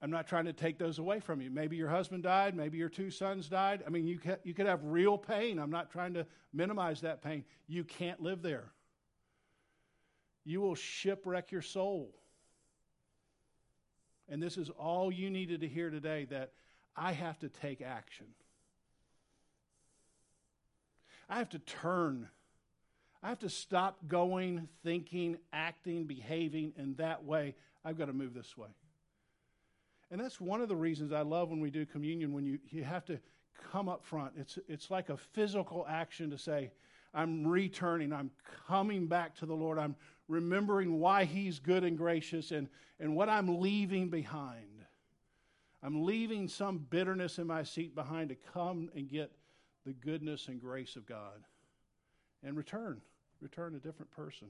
I'm 0.00 0.10
not 0.10 0.28
trying 0.28 0.44
to 0.44 0.52
take 0.52 0.78
those 0.78 0.98
away 0.98 1.18
from 1.18 1.40
you. 1.40 1.50
Maybe 1.50 1.76
your 1.76 1.88
husband 1.88 2.22
died. 2.22 2.54
Maybe 2.54 2.78
your 2.78 2.88
two 2.88 3.10
sons 3.10 3.48
died. 3.48 3.82
I 3.86 3.90
mean, 3.90 4.06
you, 4.06 4.18
ca- 4.18 4.36
you 4.44 4.54
could 4.54 4.66
have 4.66 4.80
real 4.84 5.18
pain. 5.18 5.58
I'm 5.58 5.70
not 5.70 5.90
trying 5.90 6.14
to 6.14 6.26
minimize 6.52 7.00
that 7.00 7.22
pain. 7.22 7.44
You 7.66 7.84
can't 7.84 8.20
live 8.20 8.42
there. 8.42 8.70
You 10.44 10.60
will 10.60 10.74
shipwreck 10.74 11.52
your 11.52 11.62
soul. 11.62 12.14
And 14.28 14.42
this 14.42 14.56
is 14.56 14.70
all 14.70 15.12
you 15.12 15.30
needed 15.30 15.60
to 15.60 15.68
hear 15.68 15.90
today 15.90 16.26
that 16.30 16.52
I 16.96 17.12
have 17.12 17.38
to 17.40 17.48
take 17.48 17.82
action. 17.82 18.26
I 21.28 21.38
have 21.38 21.50
to 21.50 21.58
turn. 21.58 22.28
I 23.22 23.28
have 23.28 23.40
to 23.40 23.48
stop 23.48 23.98
going, 24.06 24.68
thinking, 24.82 25.38
acting, 25.52 26.04
behaving 26.04 26.74
in 26.76 26.94
that 26.96 27.24
way. 27.24 27.54
I've 27.84 27.98
got 27.98 28.06
to 28.06 28.12
move 28.12 28.34
this 28.34 28.56
way. 28.56 28.68
And 30.10 30.20
that's 30.20 30.40
one 30.40 30.60
of 30.60 30.68
the 30.68 30.76
reasons 30.76 31.12
I 31.12 31.22
love 31.22 31.50
when 31.50 31.60
we 31.60 31.70
do 31.70 31.86
communion, 31.86 32.32
when 32.32 32.44
you, 32.44 32.58
you 32.70 32.84
have 32.84 33.04
to 33.06 33.18
come 33.72 33.88
up 33.88 34.04
front. 34.04 34.32
It's, 34.38 34.58
it's 34.68 34.90
like 34.90 35.08
a 35.08 35.16
physical 35.16 35.86
action 35.88 36.30
to 36.30 36.38
say, 36.38 36.70
I'm 37.14 37.46
returning, 37.46 38.12
I'm 38.12 38.30
coming 38.66 39.06
back 39.06 39.36
to 39.36 39.46
the 39.46 39.54
Lord, 39.54 39.78
I'm 39.78 39.96
remembering 40.28 40.98
why 40.98 41.24
He's 41.24 41.58
good 41.58 41.84
and 41.84 41.96
gracious 41.96 42.50
and, 42.50 42.68
and 42.98 43.14
what 43.14 43.28
I'm 43.28 43.60
leaving 43.60 44.08
behind. 44.08 44.84
I'm 45.82 46.04
leaving 46.04 46.48
some 46.48 46.78
bitterness 46.78 47.38
in 47.38 47.46
my 47.46 47.62
seat 47.62 47.94
behind 47.94 48.30
to 48.30 48.36
come 48.52 48.90
and 48.96 49.08
get 49.08 49.30
the 49.84 49.92
goodness 49.92 50.48
and 50.48 50.60
grace 50.60 50.96
of 50.96 51.06
God 51.06 51.44
and 52.42 52.56
return, 52.56 53.00
return 53.40 53.74
a 53.74 53.78
different 53.78 54.10
person. 54.10 54.48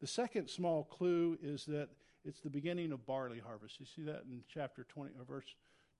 The 0.00 0.06
second 0.06 0.48
small 0.48 0.84
clue 0.84 1.38
is 1.42 1.64
that 1.66 1.88
it's 2.24 2.40
the 2.40 2.50
beginning 2.50 2.92
of 2.92 3.06
barley 3.06 3.38
harvest. 3.38 3.80
You 3.80 3.86
see 3.86 4.02
that 4.02 4.24
in 4.28 4.42
chapter 4.52 4.84
20 4.84 5.12
or 5.18 5.24
verse 5.24 5.46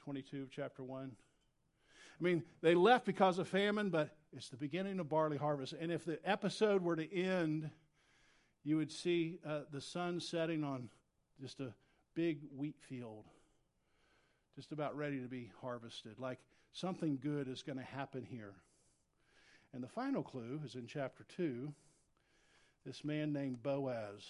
22 0.04 0.42
of 0.42 0.50
chapter 0.50 0.82
1. 0.82 1.12
I 2.20 2.24
mean, 2.24 2.42
they 2.62 2.74
left 2.74 3.06
because 3.06 3.38
of 3.38 3.48
famine, 3.48 3.90
but 3.90 4.16
it's 4.36 4.48
the 4.48 4.56
beginning 4.56 4.98
of 4.98 5.08
barley 5.08 5.36
harvest. 5.36 5.74
And 5.78 5.92
if 5.92 6.04
the 6.04 6.18
episode 6.28 6.82
were 6.82 6.96
to 6.96 7.14
end, 7.14 7.70
you 8.64 8.76
would 8.76 8.90
see 8.90 9.38
uh, 9.46 9.60
the 9.70 9.80
sun 9.80 10.20
setting 10.20 10.64
on 10.64 10.88
just 11.40 11.60
a 11.60 11.72
big 12.14 12.40
wheat 12.56 12.76
field, 12.80 13.24
just 14.56 14.72
about 14.72 14.96
ready 14.96 15.20
to 15.20 15.28
be 15.28 15.52
harvested. 15.60 16.18
Like 16.18 16.40
something 16.72 17.18
good 17.22 17.48
is 17.48 17.62
going 17.62 17.78
to 17.78 17.84
happen 17.84 18.26
here. 18.28 18.54
And 19.72 19.82
the 19.82 19.88
final 19.88 20.22
clue 20.22 20.60
is 20.64 20.74
in 20.74 20.86
chapter 20.86 21.24
2 21.36 21.72
this 22.88 23.04
man 23.04 23.34
named 23.34 23.62
Boaz. 23.62 24.22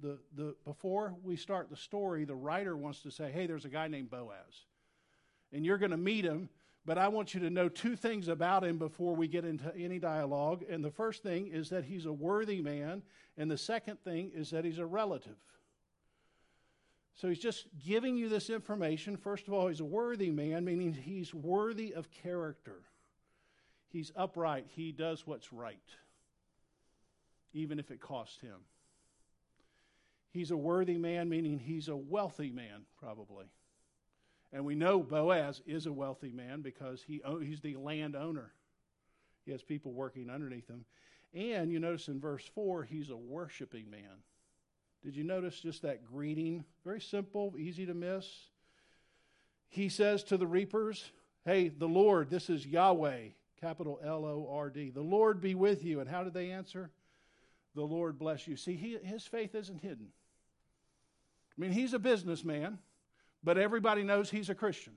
The, 0.00 0.18
the, 0.34 0.56
before 0.64 1.14
we 1.22 1.36
start 1.36 1.70
the 1.70 1.76
story, 1.76 2.24
the 2.24 2.34
writer 2.34 2.76
wants 2.76 3.02
to 3.02 3.10
say, 3.10 3.30
hey, 3.30 3.46
there's 3.46 3.64
a 3.64 3.68
guy 3.68 3.86
named 3.86 4.10
Boaz. 4.10 4.64
And 5.52 5.64
you're 5.64 5.78
going 5.78 5.92
to 5.92 5.96
meet 5.96 6.24
him, 6.24 6.48
but 6.86 6.98
I 6.98 7.08
want 7.08 7.34
you 7.34 7.40
to 7.40 7.50
know 7.50 7.68
two 7.68 7.94
things 7.94 8.28
about 8.28 8.64
him 8.64 8.78
before 8.78 9.14
we 9.14 9.28
get 9.28 9.44
into 9.44 9.74
any 9.76 9.98
dialogue. 9.98 10.64
And 10.68 10.84
the 10.84 10.90
first 10.90 11.22
thing 11.22 11.48
is 11.48 11.68
that 11.70 11.84
he's 11.84 12.06
a 12.06 12.12
worthy 12.12 12.60
man, 12.62 13.02
and 13.36 13.50
the 13.50 13.58
second 13.58 14.00
thing 14.02 14.30
is 14.34 14.50
that 14.50 14.64
he's 14.64 14.78
a 14.78 14.86
relative. 14.86 15.36
So 17.14 17.28
he's 17.28 17.38
just 17.38 17.66
giving 17.86 18.16
you 18.16 18.28
this 18.28 18.48
information. 18.48 19.16
First 19.16 19.46
of 19.46 19.52
all, 19.52 19.68
he's 19.68 19.80
a 19.80 19.84
worthy 19.84 20.30
man, 20.30 20.64
meaning 20.64 20.94
he's 20.94 21.34
worthy 21.34 21.92
of 21.92 22.10
character. 22.10 22.80
He's 23.88 24.12
upright, 24.16 24.66
he 24.68 24.92
does 24.92 25.26
what's 25.26 25.52
right, 25.52 25.76
even 27.52 27.78
if 27.78 27.90
it 27.90 28.00
costs 28.00 28.40
him. 28.40 28.60
He's 30.30 30.52
a 30.52 30.56
worthy 30.56 30.96
man, 30.96 31.28
meaning 31.28 31.58
he's 31.58 31.88
a 31.88 31.96
wealthy 31.96 32.52
man, 32.52 32.86
probably. 33.00 33.46
And 34.52 34.64
we 34.64 34.74
know 34.74 35.00
Boaz 35.00 35.62
is 35.66 35.86
a 35.86 35.92
wealthy 35.92 36.32
man 36.32 36.60
because 36.60 37.02
he, 37.02 37.22
he's 37.42 37.60
the 37.60 37.76
landowner. 37.76 38.52
He 39.44 39.52
has 39.52 39.62
people 39.62 39.92
working 39.92 40.28
underneath 40.28 40.68
him. 40.68 40.84
And 41.32 41.70
you 41.70 41.78
notice 41.78 42.08
in 42.08 42.20
verse 42.20 42.44
4, 42.54 42.84
he's 42.84 43.10
a 43.10 43.16
worshiping 43.16 43.90
man. 43.90 44.24
Did 45.04 45.16
you 45.16 45.24
notice 45.24 45.60
just 45.60 45.82
that 45.82 46.04
greeting? 46.04 46.64
Very 46.84 47.00
simple, 47.00 47.54
easy 47.56 47.86
to 47.86 47.94
miss. 47.94 48.26
He 49.68 49.88
says 49.88 50.24
to 50.24 50.36
the 50.36 50.46
reapers, 50.46 51.10
Hey, 51.44 51.68
the 51.68 51.88
Lord, 51.88 52.28
this 52.28 52.50
is 52.50 52.66
Yahweh, 52.66 53.28
capital 53.60 53.98
L 54.04 54.26
O 54.26 54.48
R 54.52 54.68
D. 54.68 54.90
The 54.90 55.00
Lord 55.00 55.40
be 55.40 55.54
with 55.54 55.84
you. 55.84 56.00
And 56.00 56.10
how 56.10 56.22
did 56.22 56.34
they 56.34 56.50
answer? 56.50 56.90
The 57.74 57.82
Lord 57.82 58.18
bless 58.18 58.46
you. 58.46 58.56
See, 58.56 58.74
he, 58.74 58.98
his 59.02 59.24
faith 59.24 59.54
isn't 59.54 59.80
hidden. 59.80 60.08
I 61.56 61.60
mean, 61.60 61.72
he's 61.72 61.94
a 61.94 61.98
businessman 61.98 62.78
but 63.42 63.58
everybody 63.58 64.02
knows 64.02 64.30
he's 64.30 64.50
a 64.50 64.54
Christian. 64.54 64.94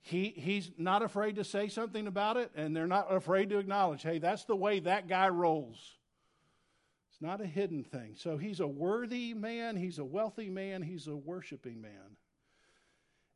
He, 0.00 0.34
he's 0.36 0.70
not 0.76 1.02
afraid 1.02 1.36
to 1.36 1.44
say 1.44 1.68
something 1.68 2.06
about 2.06 2.36
it, 2.36 2.50
and 2.56 2.74
they're 2.74 2.88
not 2.88 3.14
afraid 3.14 3.50
to 3.50 3.58
acknowledge, 3.58 4.02
hey, 4.02 4.18
that's 4.18 4.44
the 4.44 4.56
way 4.56 4.80
that 4.80 5.08
guy 5.08 5.28
rolls. 5.28 5.78
It's 7.12 7.22
not 7.22 7.40
a 7.40 7.46
hidden 7.46 7.84
thing. 7.84 8.14
So 8.16 8.36
he's 8.36 8.58
a 8.58 8.66
worthy 8.66 9.32
man, 9.32 9.76
he's 9.76 9.98
a 9.98 10.04
wealthy 10.04 10.50
man, 10.50 10.82
he's 10.82 11.06
a 11.06 11.16
worshiping 11.16 11.80
man. 11.80 12.16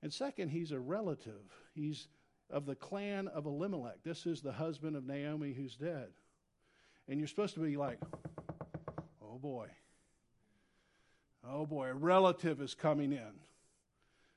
And 0.03 0.13
second, 0.13 0.49
he's 0.49 0.73
a 0.73 0.81
relative. 0.81 1.53
He's 1.75 2.09
of 2.51 2.67
the 2.67 2.75
clan 2.75 3.29
of 3.29 3.47
Elimelech. 3.47 4.03
This 4.05 4.27
is 4.27 4.41
the 4.41 4.53
husband 4.53 4.97
of 4.97 5.07
Naomi 5.07 5.53
who's 5.53 5.77
dead. 5.77 6.09
And 7.09 7.19
you're 7.19 7.29
supposed 7.29 7.55
to 7.55 7.61
be 7.61 7.77
like, 7.77 7.99
oh 9.23 9.39
boy. 9.39 9.69
Oh 11.49 11.67
boy, 11.67 11.89
a 11.89 11.95
relative 11.95 12.61
is 12.61 12.75
coming 12.75 13.13
in. 13.13 13.33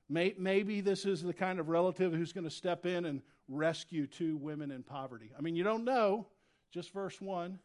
Maybe 0.09 0.81
this 0.81 1.05
is 1.05 1.21
the 1.21 1.33
kind 1.33 1.59
of 1.59 1.69
relative 1.69 2.13
who's 2.13 2.33
going 2.33 2.45
to 2.45 2.49
step 2.49 2.87
in 2.87 3.05
and 3.05 3.21
rescue 3.47 4.07
two 4.07 4.37
women 4.37 4.71
in 4.71 4.81
poverty. 4.81 5.31
I 5.37 5.41
mean, 5.41 5.55
you 5.55 5.63
don't 5.63 5.85
know, 5.85 6.25
just 6.71 6.91
verse 6.91 7.21
1, 7.21 7.59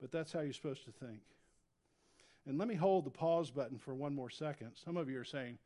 but 0.00 0.12
that's 0.12 0.32
how 0.32 0.40
you're 0.40 0.52
supposed 0.52 0.84
to 0.84 0.92
think. 0.92 1.22
And 2.46 2.58
let 2.58 2.68
me 2.68 2.76
hold 2.76 3.04
the 3.04 3.10
pause 3.10 3.50
button 3.50 3.78
for 3.78 3.92
one 3.92 4.14
more 4.14 4.30
second. 4.30 4.72
Some 4.84 4.96
of 4.96 5.10
you 5.10 5.18
are 5.18 5.24
saying, 5.24 5.58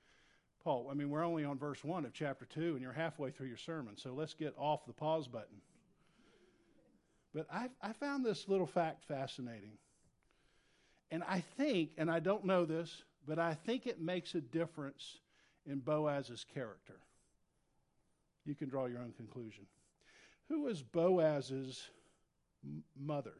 Paul, 0.64 0.88
I 0.90 0.94
mean, 0.94 1.10
we're 1.10 1.24
only 1.24 1.44
on 1.44 1.58
verse 1.58 1.84
1 1.84 2.06
of 2.06 2.12
chapter 2.14 2.46
2, 2.46 2.72
and 2.72 2.80
you're 2.80 2.92
halfway 2.92 3.30
through 3.30 3.48
your 3.48 3.56
sermon, 3.56 3.96
so 3.96 4.12
let's 4.12 4.34
get 4.34 4.54
off 4.58 4.86
the 4.86 4.92
pause 4.94 5.28
button. 5.28 5.60
But 7.34 7.46
I, 7.52 7.68
I 7.82 7.92
found 7.92 8.24
this 8.24 8.48
little 8.48 8.66
fact 8.66 9.04
fascinating. 9.04 9.76
And 11.10 11.22
I 11.28 11.40
think, 11.58 11.90
and 11.98 12.10
I 12.10 12.18
don't 12.18 12.46
know 12.46 12.64
this, 12.64 13.04
but 13.26 13.38
I 13.38 13.54
think 13.54 13.86
it 13.86 14.00
makes 14.00 14.34
a 14.34 14.40
difference 14.40 15.18
in 15.66 15.80
Boaz's 15.80 16.44
character. 16.54 17.00
You 18.44 18.54
can 18.54 18.68
draw 18.68 18.86
your 18.86 19.00
own 19.00 19.12
conclusion. 19.16 19.66
Who 20.48 20.62
was 20.62 20.82
Boaz's 20.82 21.90
m- 22.64 22.84
mother? 22.98 23.34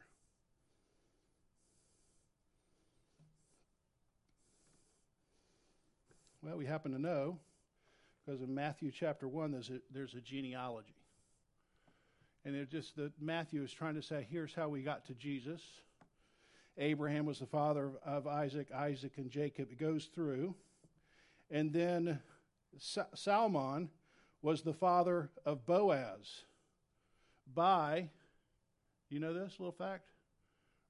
Well, 6.41 6.57
we 6.57 6.65
happen 6.65 6.91
to 6.91 6.99
know 6.99 7.39
because 8.25 8.41
in 8.41 8.53
Matthew 8.53 8.91
chapter 8.91 9.27
1, 9.27 9.51
there's 9.51 9.69
a, 9.69 9.79
there's 9.93 10.13
a 10.13 10.21
genealogy. 10.21 10.95
And 12.43 12.55
it 12.55 12.69
just 12.69 12.95
that 12.97 13.11
Matthew 13.21 13.63
is 13.63 13.71
trying 13.71 13.95
to 13.95 14.01
say, 14.01 14.27
here's 14.29 14.53
how 14.53 14.67
we 14.67 14.81
got 14.81 15.05
to 15.07 15.13
Jesus. 15.13 15.61
Abraham 16.77 17.25
was 17.25 17.39
the 17.39 17.45
father 17.45 17.91
of, 18.05 18.25
of 18.25 18.27
Isaac, 18.27 18.67
Isaac 18.73 19.13
and 19.17 19.29
Jacob. 19.29 19.71
It 19.71 19.79
goes 19.79 20.05
through. 20.13 20.55
And 21.49 21.71
then 21.71 22.19
Salmon 23.15 23.89
was 24.41 24.61
the 24.61 24.73
father 24.73 25.29
of 25.45 25.65
Boaz 25.65 26.43
by, 27.53 28.09
you 29.09 29.19
know 29.19 29.33
this 29.33 29.59
little 29.59 29.71
fact? 29.71 30.09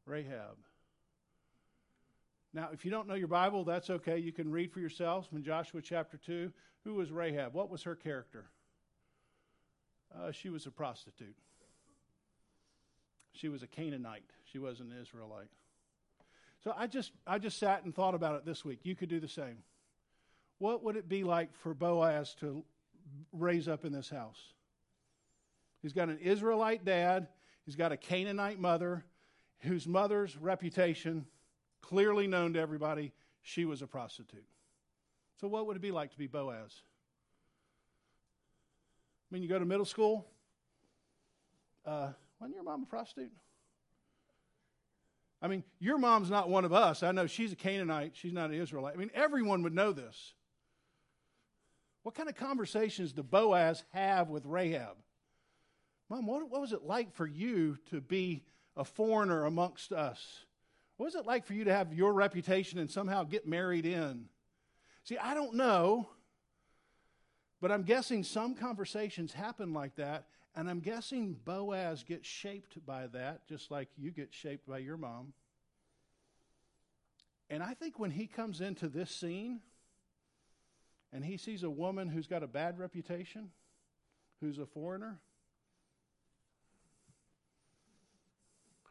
Rahab. 0.06 0.58
Now, 2.54 2.70
if 2.74 2.86
you 2.86 2.92
don't 2.92 3.08
know 3.08 3.14
your 3.14 3.28
Bible, 3.28 3.64
that's 3.64 3.90
okay. 3.90 4.18
You 4.18 4.32
can 4.32 4.50
read 4.50 4.72
for 4.72 4.80
yourselves 4.80 5.28
from 5.28 5.44
Joshua 5.44 5.82
chapter 5.82 6.18
2. 6.18 6.52
Who 6.86 6.96
was 6.96 7.12
Rahab? 7.12 7.54
What 7.54 7.70
was 7.70 7.84
her 7.84 7.96
character? 7.96 8.46
Uh, 10.16 10.32
she 10.32 10.50
was 10.50 10.66
a 10.66 10.72
prostitute. 10.72 11.36
She 13.34 13.50
was 13.50 13.62
a 13.62 13.68
Canaanite. 13.68 14.24
She 14.46 14.58
wasn't 14.58 14.94
an 14.94 15.02
Israelite. 15.02 15.50
So 16.64 16.74
I 16.76 16.88
just 16.88 17.12
I 17.28 17.38
just 17.38 17.60
sat 17.60 17.84
and 17.84 17.94
thought 17.94 18.16
about 18.16 18.36
it 18.36 18.46
this 18.46 18.66
week. 18.66 18.80
You 18.84 18.96
could 18.96 19.10
do 19.10 19.20
the 19.20 19.28
same. 19.28 19.58
What 20.60 20.84
would 20.84 20.96
it 20.96 21.08
be 21.08 21.24
like 21.24 21.56
for 21.56 21.74
Boaz 21.74 22.36
to 22.40 22.64
raise 23.32 23.68
up 23.68 23.86
in 23.86 23.92
this 23.92 24.10
house? 24.10 24.42
He's 25.82 25.94
got 25.94 26.10
an 26.10 26.18
Israelite 26.20 26.84
dad, 26.84 27.28
he's 27.66 27.76
got 27.76 27.92
a 27.92 27.98
Canaanite 27.98 28.60
mother, 28.60 29.06
whose 29.60 29.88
mother's 29.88 30.36
reputation, 30.38 31.26
clearly 31.82 32.28
known 32.28 32.54
to 32.54 32.60
everybody, 32.60 33.14
she 33.42 33.66
was 33.66 33.82
a 33.82 33.88
prostitute. 33.88 34.46
So, 35.40 35.48
what 35.48 35.68
would 35.68 35.76
it 35.76 35.82
be 35.82 35.92
like 35.92 36.12
to 36.12 36.18
be 36.18 36.28
Boaz? 36.28 36.82
I 39.30 39.34
mean, 39.34 39.44
you 39.44 39.50
go 39.50 39.60
to 39.60 39.66
middle 39.66 39.86
school. 39.86 40.26
Uh, 41.86 42.10
wasn't 42.40 42.56
your 42.56 42.64
mom 42.64 42.84
a 42.84 42.86
prostitute? 42.86 43.32
I 45.42 45.48
mean, 45.48 45.64
your 45.80 45.98
mom's 45.98 46.30
not 46.30 46.50
one 46.50 46.66
of 46.66 46.74
us. 46.74 47.04
I 47.04 47.12
know 47.12 47.28
she's 47.28 47.52
a 47.52 47.56
Canaanite. 47.56 48.14
She's 48.16 48.34
not 48.34 48.50
an 48.50 48.56
Israelite. 48.56 48.96
I 48.96 48.98
mean, 48.98 49.12
everyone 49.14 49.62
would 49.64 49.74
know 49.74 49.92
this. 49.92 50.34
What 52.08 52.16
kind 52.16 52.30
of 52.30 52.36
conversations 52.36 53.12
did 53.12 53.30
Boaz 53.30 53.84
have 53.92 54.30
with 54.30 54.46
Rahab? 54.46 54.96
Mom, 56.08 56.26
what, 56.26 56.50
what 56.50 56.62
was 56.62 56.72
it 56.72 56.84
like 56.84 57.14
for 57.14 57.28
you 57.28 57.80
to 57.90 58.00
be 58.00 58.46
a 58.78 58.86
foreigner 58.86 59.44
amongst 59.44 59.92
us? 59.92 60.46
What 60.96 61.08
was 61.08 61.16
it 61.16 61.26
like 61.26 61.46
for 61.46 61.54
you 61.54 61.66
to 61.66 61.74
have 61.74 61.94
your 61.94 62.14
reputation 62.14 62.80
and 62.80 62.90
somehow 62.90 63.26
get 63.26 63.46
married 63.46 63.86
in? 63.86 64.30
See, 65.04 65.18
I 65.18 65.34
don't 65.34 65.56
know, 65.56 66.08
but 67.60 67.74
I'm 67.74 67.84
guessing 67.84 68.24
some 68.24 68.56
conversations 68.56 69.34
happen 69.34 69.74
like 69.74 69.98
that. 69.98 70.28
And 70.56 70.70
I'm 70.70 70.80
guessing 70.80 71.36
Boaz 71.44 72.04
gets 72.04 72.26
shaped 72.26 72.86
by 72.86 73.08
that, 73.08 73.46
just 73.50 73.70
like 73.70 73.90
you 73.98 74.12
get 74.12 74.34
shaped 74.34 74.66
by 74.66 74.78
your 74.78 74.96
mom. 74.96 75.34
And 77.50 77.62
I 77.62 77.74
think 77.74 78.00
when 78.00 78.12
he 78.12 78.28
comes 78.28 78.62
into 78.62 78.88
this 78.88 79.12
scene 79.12 79.60
and 81.14 81.24
he 81.24 81.38
sees 81.38 81.64
a 81.64 81.70
woman 81.70 82.10
who's 82.10 82.28
got 82.28 82.44
a 82.44 82.48
bad 82.48 82.78
reputation, 82.80 83.50
who's 84.42 84.60
a 84.60 84.66
foreigner, 84.66 85.20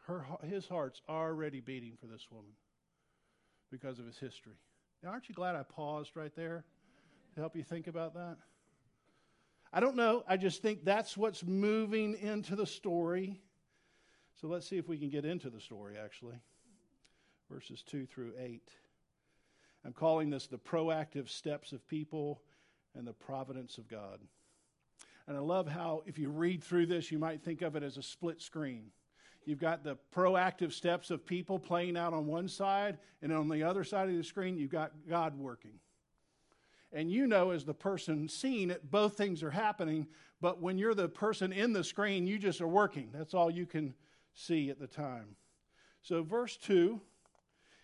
her, 0.07 0.25
his 0.47 0.67
heart's 0.67 1.01
already 1.07 1.59
beating 1.59 1.97
for 1.99 2.07
this 2.07 2.27
woman 2.31 2.51
because 3.69 3.99
of 3.99 4.05
his 4.05 4.17
history. 4.17 4.55
Now, 5.03 5.09
aren't 5.09 5.29
you 5.29 5.35
glad 5.35 5.55
I 5.55 5.63
paused 5.63 6.15
right 6.15 6.33
there 6.35 6.63
to 7.35 7.39
help 7.39 7.55
you 7.55 7.63
think 7.63 7.87
about 7.87 8.13
that? 8.15 8.37
I 9.71 9.79
don't 9.79 9.95
know. 9.95 10.23
I 10.27 10.37
just 10.37 10.61
think 10.61 10.85
that's 10.85 11.17
what's 11.17 11.43
moving 11.43 12.15
into 12.15 12.55
the 12.55 12.65
story. 12.65 13.41
So 14.39 14.47
let's 14.47 14.67
see 14.67 14.77
if 14.77 14.87
we 14.87 14.97
can 14.97 15.09
get 15.09 15.25
into 15.25 15.49
the 15.49 15.59
story, 15.59 15.95
actually. 16.01 16.37
Verses 17.51 17.83
2 17.83 18.05
through 18.05 18.33
8. 18.39 18.61
I'm 19.85 19.93
calling 19.93 20.29
this 20.29 20.47
the 20.47 20.57
proactive 20.57 21.29
steps 21.29 21.71
of 21.71 21.87
people 21.87 22.41
and 22.95 23.07
the 23.07 23.13
providence 23.13 23.77
of 23.77 23.87
God. 23.87 24.19
And 25.27 25.35
I 25.35 25.41
love 25.41 25.67
how, 25.67 26.03
if 26.05 26.17
you 26.17 26.29
read 26.29 26.63
through 26.63 26.85
this, 26.85 27.11
you 27.11 27.19
might 27.19 27.43
think 27.43 27.61
of 27.61 27.75
it 27.75 27.83
as 27.83 27.97
a 27.97 28.03
split 28.03 28.41
screen. 28.41 28.91
You've 29.45 29.59
got 29.59 29.83
the 29.83 29.97
proactive 30.13 30.73
steps 30.73 31.09
of 31.09 31.25
people 31.25 31.59
playing 31.59 31.97
out 31.97 32.13
on 32.13 32.27
one 32.27 32.47
side, 32.47 32.97
and 33.21 33.31
on 33.31 33.47
the 33.47 33.63
other 33.63 33.83
side 33.83 34.09
of 34.09 34.15
the 34.15 34.23
screen, 34.23 34.57
you've 34.57 34.71
got 34.71 34.91
God 35.07 35.37
working. 35.37 35.79
And 36.91 37.11
you 37.11 37.27
know, 37.27 37.51
as 37.51 37.65
the 37.65 37.73
person 37.73 38.29
seeing 38.29 38.69
it, 38.69 38.89
both 38.89 39.15
things 39.15 39.43
are 39.43 39.51
happening, 39.51 40.07
but 40.41 40.61
when 40.61 40.77
you're 40.77 40.93
the 40.93 41.09
person 41.09 41.51
in 41.51 41.73
the 41.73 41.83
screen, 41.83 42.27
you 42.27 42.37
just 42.37 42.61
are 42.61 42.67
working. 42.67 43.09
That's 43.13 43.33
all 43.33 43.51
you 43.51 43.65
can 43.65 43.93
see 44.33 44.69
at 44.69 44.79
the 44.79 44.87
time. 44.87 45.35
So, 46.01 46.23
verse 46.23 46.57
2 46.57 47.01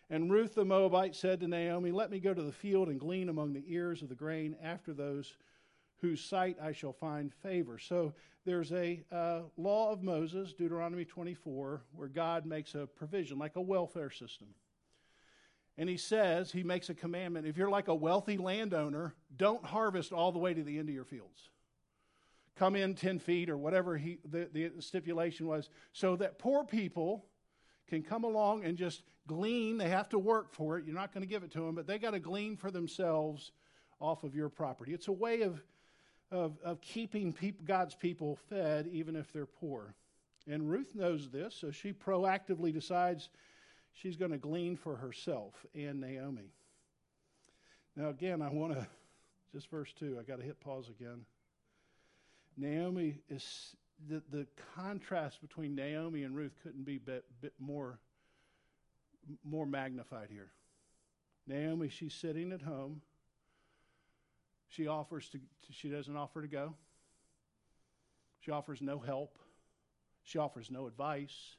And 0.09 0.31
Ruth 0.31 0.55
the 0.55 0.65
Moabite 0.65 1.15
said 1.15 1.39
to 1.39 1.47
Naomi, 1.47 1.91
Let 1.91 2.11
me 2.11 2.19
go 2.19 2.33
to 2.33 2.41
the 2.41 2.51
field 2.51 2.89
and 2.89 2.99
glean 2.99 3.29
among 3.29 3.53
the 3.53 3.63
ears 3.67 4.01
of 4.01 4.09
the 4.09 4.15
grain 4.15 4.55
after 4.61 4.93
those 4.93 5.35
whose 6.01 6.23
sight 6.23 6.57
I 6.61 6.73
shall 6.73 6.93
find 6.93 7.33
favor. 7.33 7.79
So 7.79 8.13
there's 8.45 8.73
a 8.73 9.03
uh, 9.11 9.41
law 9.57 9.91
of 9.91 10.03
Moses, 10.03 10.53
Deuteronomy 10.53 11.05
24, 11.05 11.81
where 11.95 12.07
God 12.09 12.45
makes 12.45 12.75
a 12.75 12.85
provision, 12.85 13.39
like 13.39 13.55
a 13.55 13.61
welfare 13.61 14.11
system. 14.11 14.49
And 15.77 15.89
he 15.89 15.97
says, 15.97 16.51
he 16.51 16.61
makes 16.61 16.89
a 16.89 16.93
commandment 16.93 17.47
if 17.47 17.57
you're 17.57 17.69
like 17.69 17.87
a 17.87 17.95
wealthy 17.95 18.37
landowner, 18.37 19.15
don't 19.35 19.65
harvest 19.65 20.11
all 20.11 20.31
the 20.31 20.39
way 20.39 20.53
to 20.53 20.63
the 20.63 20.77
end 20.77 20.89
of 20.89 20.95
your 20.95 21.05
fields. 21.05 21.49
Come 22.55 22.75
in 22.75 22.93
10 22.93 23.19
feet 23.19 23.49
or 23.49 23.57
whatever 23.57 23.97
he, 23.97 24.19
the, 24.29 24.49
the 24.51 24.71
stipulation 24.81 25.47
was, 25.47 25.69
so 25.91 26.15
that 26.17 26.37
poor 26.37 26.63
people 26.63 27.25
can 27.87 28.03
come 28.03 28.23
along 28.23 28.63
and 28.63 28.77
just 28.77 29.03
glean. 29.27 29.77
They 29.77 29.89
have 29.89 30.09
to 30.09 30.19
work 30.19 30.53
for 30.53 30.77
it. 30.77 30.85
You're 30.85 30.95
not 30.95 31.13
going 31.13 31.23
to 31.23 31.29
give 31.29 31.43
it 31.43 31.51
to 31.51 31.59
them, 31.59 31.75
but 31.75 31.87
they 31.87 31.97
got 31.97 32.11
to 32.11 32.19
glean 32.19 32.57
for 32.57 32.71
themselves 32.71 33.51
off 33.99 34.23
of 34.23 34.35
your 34.35 34.49
property. 34.49 34.93
It's 34.93 35.07
a 35.07 35.13
way 35.13 35.41
of 35.41 35.61
of, 36.33 36.57
of 36.63 36.81
keeping 36.81 37.31
people, 37.31 37.63
God's 37.63 37.93
people 37.93 38.37
fed, 38.49 38.89
even 38.91 39.15
if 39.15 39.31
they're 39.31 39.45
poor. 39.45 39.93
And 40.47 40.69
Ruth 40.69 40.95
knows 40.95 41.29
this, 41.29 41.55
so 41.55 41.69
she 41.69 41.93
proactively 41.93 42.73
decides 42.73 43.29
she's 43.93 44.17
going 44.17 44.31
to 44.31 44.39
glean 44.39 44.75
for 44.75 44.95
herself 44.95 45.53
and 45.75 46.01
Naomi. 46.01 46.51
Now, 47.95 48.09
again, 48.09 48.41
I 48.41 48.49
want 48.49 48.73
to, 48.73 48.87
just 49.53 49.69
verse 49.69 49.93
2, 49.99 50.17
I 50.19 50.23
got 50.23 50.39
to 50.39 50.43
hit 50.43 50.59
pause 50.59 50.89
again. 50.89 51.21
Naomi 52.57 53.19
is, 53.29 53.75
the, 54.09 54.21
the 54.31 54.47
contrast 54.75 55.41
between 55.41 55.75
Naomi 55.75 56.23
and 56.23 56.35
Ruth 56.35 56.53
couldn't 56.63 56.85
be 56.85 56.97
bit, 56.97 57.25
bit 57.41 57.53
more, 57.59 57.99
more 59.43 59.65
magnified 59.65 60.29
here. 60.31 60.51
Naomi, 61.47 61.89
she's 61.89 62.13
sitting 62.13 62.51
at 62.51 62.61
home 62.61 63.01
she 64.73 64.87
offers 64.87 65.29
to, 65.29 65.39
she 65.69 65.89
doesn't 65.89 66.15
offer 66.15 66.41
to 66.41 66.47
go. 66.47 66.73
She 68.39 68.49
offers 68.49 68.81
no 68.81 68.97
help. 68.97 69.37
She 70.23 70.39
offers 70.39 70.71
no 70.71 70.87
advice. 70.87 71.57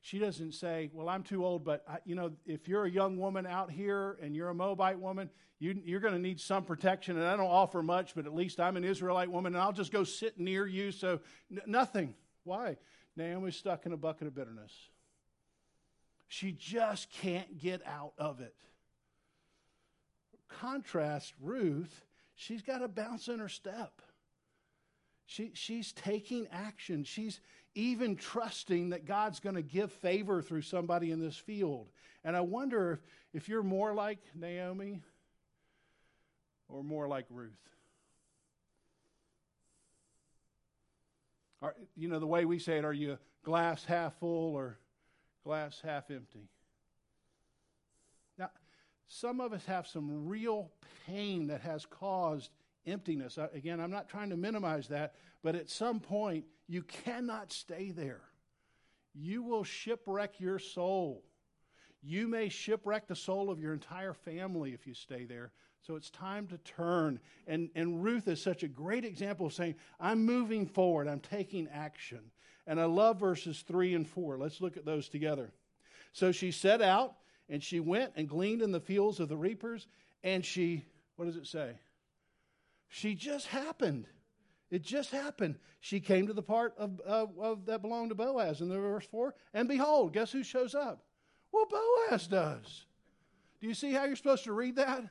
She 0.00 0.18
doesn't 0.18 0.52
say, 0.52 0.90
Well, 0.92 1.08
I'm 1.08 1.22
too 1.22 1.44
old, 1.44 1.64
but 1.64 1.84
I, 1.88 1.98
you 2.04 2.14
know, 2.14 2.32
if 2.46 2.68
you're 2.68 2.84
a 2.84 2.90
young 2.90 3.16
woman 3.16 3.46
out 3.46 3.70
here 3.70 4.18
and 4.22 4.36
you're 4.36 4.50
a 4.50 4.54
Moabite 4.54 5.00
woman, 5.00 5.30
you, 5.58 5.80
you're 5.84 6.00
going 6.00 6.14
to 6.14 6.20
need 6.20 6.38
some 6.40 6.64
protection, 6.64 7.16
and 7.16 7.26
I 7.26 7.36
don't 7.36 7.46
offer 7.46 7.82
much, 7.82 8.14
but 8.14 8.26
at 8.26 8.34
least 8.34 8.60
I'm 8.60 8.76
an 8.76 8.84
Israelite 8.84 9.30
woman, 9.30 9.54
and 9.54 9.62
I'll 9.62 9.72
just 9.72 9.90
go 9.90 10.04
sit 10.04 10.38
near 10.38 10.66
you. 10.66 10.92
So, 10.92 11.20
n- 11.50 11.62
nothing. 11.66 12.14
Why? 12.44 12.76
Naomi's 13.16 13.56
stuck 13.56 13.86
in 13.86 13.92
a 13.92 13.96
bucket 13.96 14.26
of 14.26 14.34
bitterness. 14.34 14.72
She 16.28 16.52
just 16.52 17.10
can't 17.10 17.58
get 17.58 17.80
out 17.86 18.12
of 18.18 18.40
it. 18.40 18.54
Contrast 20.48 21.32
Ruth, 21.40 22.04
she's 22.34 22.62
got 22.62 22.82
a 22.82 22.88
bounce 22.88 23.28
in 23.28 23.38
her 23.38 23.48
step. 23.48 24.02
She, 25.26 25.50
she's 25.54 25.92
taking 25.92 26.46
action. 26.52 27.04
She's 27.04 27.40
even 27.74 28.16
trusting 28.16 28.90
that 28.90 29.04
God's 29.04 29.40
going 29.40 29.56
to 29.56 29.62
give 29.62 29.92
favor 29.92 30.40
through 30.40 30.62
somebody 30.62 31.10
in 31.10 31.20
this 31.20 31.36
field. 31.36 31.88
And 32.24 32.36
I 32.36 32.40
wonder 32.40 32.92
if, 32.92 33.00
if 33.34 33.48
you're 33.48 33.62
more 33.62 33.92
like 33.92 34.18
Naomi 34.34 35.02
or 36.68 36.82
more 36.82 37.08
like 37.08 37.26
Ruth. 37.28 37.52
Are, 41.60 41.74
you 41.96 42.08
know, 42.08 42.20
the 42.20 42.26
way 42.26 42.44
we 42.44 42.58
say 42.58 42.78
it, 42.78 42.84
are 42.84 42.92
you 42.92 43.18
glass 43.42 43.84
half 43.84 44.18
full 44.20 44.54
or 44.54 44.78
glass 45.42 45.80
half 45.84 46.10
empty? 46.10 46.48
Now, 48.38 48.50
some 49.08 49.40
of 49.40 49.52
us 49.52 49.64
have 49.66 49.86
some 49.86 50.28
real 50.28 50.70
pain 51.06 51.48
that 51.48 51.62
has 51.62 51.84
caused 51.84 52.50
emptiness. 52.86 53.38
Again, 53.52 53.80
I'm 53.80 53.90
not 53.90 54.08
trying 54.08 54.30
to 54.30 54.36
minimize 54.36 54.88
that, 54.88 55.14
but 55.42 55.54
at 55.54 55.70
some 55.70 56.00
point, 56.00 56.44
you 56.68 56.82
cannot 56.82 57.52
stay 57.52 57.90
there. 57.90 58.22
You 59.14 59.42
will 59.42 59.64
shipwreck 59.64 60.40
your 60.40 60.58
soul. 60.58 61.24
You 62.02 62.28
may 62.28 62.48
shipwreck 62.48 63.08
the 63.08 63.16
soul 63.16 63.50
of 63.50 63.60
your 63.60 63.72
entire 63.72 64.12
family 64.12 64.72
if 64.72 64.86
you 64.86 64.94
stay 64.94 65.24
there. 65.24 65.52
So 65.86 65.96
it's 65.96 66.10
time 66.10 66.46
to 66.48 66.58
turn. 66.58 67.20
And, 67.46 67.70
and 67.74 68.02
Ruth 68.02 68.28
is 68.28 68.42
such 68.42 68.62
a 68.62 68.68
great 68.68 69.04
example 69.04 69.46
of 69.46 69.52
saying, 69.52 69.76
I'm 70.00 70.24
moving 70.24 70.66
forward, 70.66 71.08
I'm 71.08 71.20
taking 71.20 71.68
action. 71.72 72.20
And 72.66 72.80
I 72.80 72.84
love 72.84 73.20
verses 73.20 73.62
3 73.66 73.94
and 73.94 74.08
4. 74.08 74.38
Let's 74.38 74.60
look 74.60 74.76
at 74.76 74.84
those 74.84 75.08
together. 75.08 75.52
So 76.12 76.32
she 76.32 76.50
set 76.50 76.82
out 76.82 77.14
and 77.48 77.62
she 77.62 77.78
went 77.78 78.12
and 78.16 78.28
gleaned 78.28 78.62
in 78.62 78.72
the 78.72 78.80
fields 78.80 79.20
of 79.20 79.28
the 79.28 79.36
reapers, 79.36 79.86
and 80.24 80.44
she, 80.44 80.84
what 81.14 81.26
does 81.26 81.36
it 81.36 81.46
say? 81.46 81.78
She 82.88 83.14
just 83.14 83.48
happened. 83.48 84.06
It 84.70 84.82
just 84.82 85.10
happened. 85.10 85.56
She 85.80 86.00
came 86.00 86.26
to 86.26 86.32
the 86.32 86.42
part 86.42 86.74
of, 86.76 87.00
of, 87.00 87.38
of 87.38 87.66
that 87.66 87.82
belonged 87.82 88.10
to 88.10 88.14
Boaz 88.14 88.60
in 88.60 88.68
the 88.68 88.78
verse 88.78 89.06
4, 89.06 89.34
and 89.54 89.68
behold, 89.68 90.12
guess 90.12 90.32
who 90.32 90.42
shows 90.42 90.74
up? 90.74 91.04
Well, 91.52 91.66
Boaz 91.66 92.26
does. 92.26 92.86
Do 93.60 93.68
you 93.68 93.74
see 93.74 93.92
how 93.92 94.04
you're 94.04 94.16
supposed 94.16 94.44
to 94.44 94.52
read 94.52 94.76
that? 94.76 95.04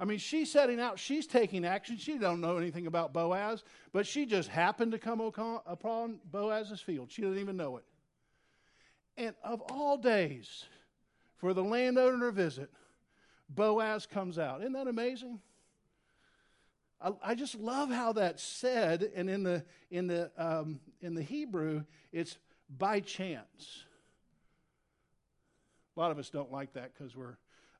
I 0.00 0.04
mean, 0.04 0.18
she's 0.18 0.50
setting 0.50 0.78
out, 0.78 0.98
she's 0.98 1.26
taking 1.26 1.64
action. 1.64 1.96
She 1.96 2.18
don't 2.18 2.40
know 2.40 2.56
anything 2.56 2.86
about 2.86 3.12
Boaz, 3.12 3.64
but 3.92 4.06
she 4.06 4.26
just 4.26 4.48
happened 4.48 4.92
to 4.92 4.98
come 4.98 5.20
upon 5.20 6.20
Boaz's 6.30 6.80
field. 6.80 7.10
She 7.10 7.22
didn't 7.22 7.38
even 7.38 7.56
know 7.56 7.78
it. 7.78 7.84
And 9.16 9.34
of 9.42 9.60
all 9.62 9.96
days, 9.96 10.66
for 11.36 11.52
the 11.52 11.64
landowner 11.64 12.26
to 12.26 12.32
visit, 12.32 12.70
Boaz 13.48 14.06
comes 14.06 14.38
out. 14.38 14.60
Isn't 14.60 14.74
that 14.74 14.86
amazing? 14.86 15.40
I, 17.00 17.34
just 17.34 17.54
love 17.54 17.90
how 17.90 18.12
that's 18.12 18.42
said, 18.42 19.10
and 19.14 19.30
in 19.30 19.44
the 19.44 19.64
in 19.90 20.08
the 20.08 20.30
um, 20.36 20.80
in 21.00 21.14
the 21.14 21.22
Hebrew, 21.22 21.84
it's 22.12 22.38
by 22.76 23.00
chance. 23.00 23.84
A 25.96 26.00
lot 26.00 26.10
of 26.10 26.18
us 26.18 26.28
don't 26.28 26.50
like 26.50 26.72
that 26.72 26.92
because 26.96 27.16
we're 27.16 27.36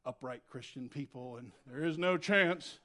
upright 0.06 0.42
Christian 0.48 0.88
people, 0.88 1.36
and 1.36 1.50
there 1.66 1.84
is 1.84 1.98
no 1.98 2.16
chance. 2.16 2.78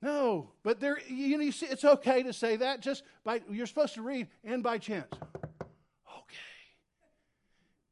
No, 0.00 0.50
but 0.62 0.78
there 0.78 0.98
you 1.08 1.36
know 1.36 1.44
you 1.44 1.52
see, 1.52 1.66
it's 1.66 1.84
okay 1.84 2.22
to 2.22 2.32
say 2.32 2.56
that. 2.56 2.80
Just 2.80 3.02
by 3.24 3.42
you're 3.50 3.66
supposed 3.66 3.94
to 3.94 4.02
read 4.02 4.28
and 4.44 4.62
by 4.62 4.78
chance. 4.78 5.12
Okay, 5.12 6.64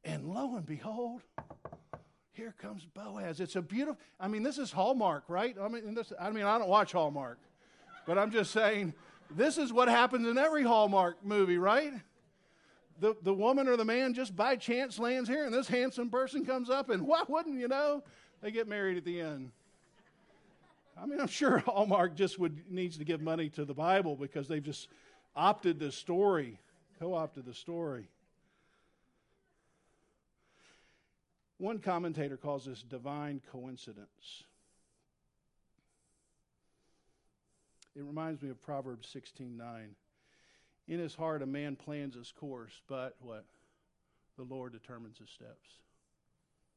and 0.04 0.26
lo 0.26 0.54
and 0.56 0.66
behold, 0.66 1.22
here 2.42 2.54
comes 2.58 2.84
Boaz. 2.84 3.38
It's 3.38 3.54
a 3.54 3.62
beautiful, 3.62 4.00
I 4.18 4.26
mean, 4.26 4.42
this 4.42 4.58
is 4.58 4.72
Hallmark, 4.72 5.22
right? 5.28 5.54
I 5.60 5.68
mean, 5.68 5.94
this, 5.94 6.12
I 6.20 6.30
mean, 6.30 6.42
I 6.42 6.58
don't 6.58 6.68
watch 6.68 6.90
Hallmark, 6.90 7.38
but 8.04 8.18
I'm 8.18 8.32
just 8.32 8.50
saying, 8.50 8.94
this 9.30 9.58
is 9.58 9.72
what 9.72 9.86
happens 9.86 10.26
in 10.26 10.36
every 10.36 10.64
Hallmark 10.64 11.24
movie, 11.24 11.56
right? 11.56 11.92
The, 12.98 13.14
the 13.22 13.32
woman 13.32 13.68
or 13.68 13.76
the 13.76 13.84
man 13.84 14.12
just 14.12 14.34
by 14.34 14.56
chance 14.56 14.98
lands 14.98 15.28
here, 15.28 15.44
and 15.44 15.54
this 15.54 15.68
handsome 15.68 16.10
person 16.10 16.44
comes 16.44 16.68
up, 16.68 16.90
and 16.90 17.02
why 17.06 17.22
wouldn't 17.28 17.60
you 17.60 17.68
know? 17.68 18.02
They 18.40 18.50
get 18.50 18.66
married 18.66 18.96
at 18.96 19.04
the 19.04 19.20
end. 19.20 19.52
I 21.00 21.06
mean, 21.06 21.20
I'm 21.20 21.28
sure 21.28 21.58
Hallmark 21.66 22.16
just 22.16 22.40
would 22.40 22.68
needs 22.68 22.98
to 22.98 23.04
give 23.04 23.20
money 23.20 23.50
to 23.50 23.64
the 23.64 23.74
Bible 23.74 24.16
because 24.16 24.48
they've 24.48 24.62
just 24.62 24.88
opted 25.36 25.78
the 25.78 25.92
story, 25.92 26.58
co 26.98 27.14
opted 27.14 27.46
the 27.46 27.54
story. 27.54 28.08
One 31.62 31.78
commentator 31.78 32.36
calls 32.36 32.64
this 32.64 32.82
divine 32.82 33.40
coincidence. 33.52 34.42
It 37.94 38.02
reminds 38.02 38.42
me 38.42 38.50
of 38.50 38.60
Proverbs 38.60 39.06
16:9. 39.06 39.94
In 40.88 40.98
his 40.98 41.14
heart 41.14 41.40
a 41.40 41.46
man 41.46 41.76
plans 41.76 42.16
his 42.16 42.32
course, 42.32 42.82
but 42.88 43.14
what? 43.20 43.46
The 44.36 44.42
Lord 44.42 44.72
determines 44.72 45.18
his 45.18 45.30
steps. 45.30 45.78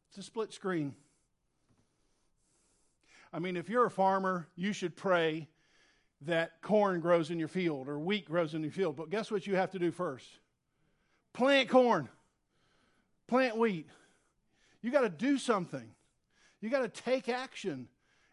It's 0.09 0.19
a 0.19 0.21
split 0.21 0.53
screen. 0.53 0.95
I 3.33 3.39
mean, 3.39 3.57
if 3.57 3.69
you're 3.69 3.87
a 3.87 3.89
farmer, 3.89 4.49
you 4.55 4.71
should 4.71 4.95
pray 4.95 5.49
that 6.21 6.61
corn 6.61 6.99
grows 6.99 7.31
in 7.31 7.39
your 7.39 7.47
field 7.47 7.89
or 7.89 7.97
wheat 7.97 8.25
grows 8.25 8.53
in 8.53 8.61
your 8.61 8.71
field. 8.71 8.97
But 8.97 9.09
guess 9.09 9.31
what 9.31 9.47
you 9.47 9.55
have 9.55 9.71
to 9.71 9.79
do 9.79 9.89
first? 9.89 10.27
Plant 11.33 11.69
corn, 11.69 12.07
plant 13.25 13.57
wheat. 13.57 13.89
You 14.85 14.91
got 14.91 15.01
to 15.01 15.09
do 15.09 15.39
something. 15.39 15.89
You 16.61 16.69
got 16.69 16.81
to 16.81 17.01
take 17.01 17.27
action. 17.27 17.87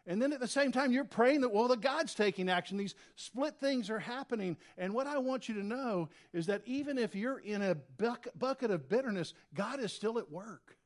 And 0.05 0.21
then 0.21 0.33
at 0.33 0.39
the 0.39 0.47
same 0.47 0.71
time, 0.71 0.91
you're 0.91 1.03
praying 1.03 1.41
that, 1.41 1.51
well, 1.51 1.67
the 1.67 1.75
God's 1.75 2.13
taking 2.13 2.47
action. 2.47 2.77
These 2.77 2.93
split 3.15 3.55
things 3.59 3.89
are 3.89 3.97
happening. 3.97 4.57
And 4.77 4.93
what 4.93 5.07
I 5.07 5.17
want 5.17 5.49
you 5.49 5.55
to 5.55 5.63
know 5.63 6.09
is 6.31 6.45
that 6.45 6.61
even 6.67 6.99
if 6.99 7.15
you're 7.15 7.39
in 7.39 7.63
a 7.63 7.73
bucket 7.97 8.69
of 8.69 8.87
bitterness, 8.87 9.33
God 9.55 9.79
is 9.79 9.91
still 9.91 10.19
at 10.19 10.29
work. 10.29 10.77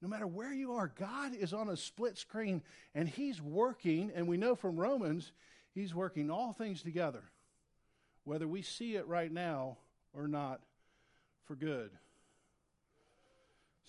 No 0.00 0.06
matter 0.06 0.28
where 0.28 0.52
you 0.52 0.74
are, 0.74 0.92
God 0.96 1.34
is 1.34 1.52
on 1.52 1.68
a 1.68 1.76
split 1.76 2.16
screen 2.16 2.62
and 2.94 3.08
He's 3.08 3.42
working. 3.42 4.12
And 4.14 4.28
we 4.28 4.36
know 4.36 4.54
from 4.54 4.76
Romans, 4.76 5.32
He's 5.74 5.96
working 5.96 6.30
all 6.30 6.52
things 6.52 6.80
together, 6.80 7.24
whether 8.22 8.46
we 8.46 8.62
see 8.62 8.94
it 8.94 9.08
right 9.08 9.32
now 9.32 9.78
or 10.14 10.28
not, 10.28 10.60
for 11.46 11.56
good. 11.56 11.90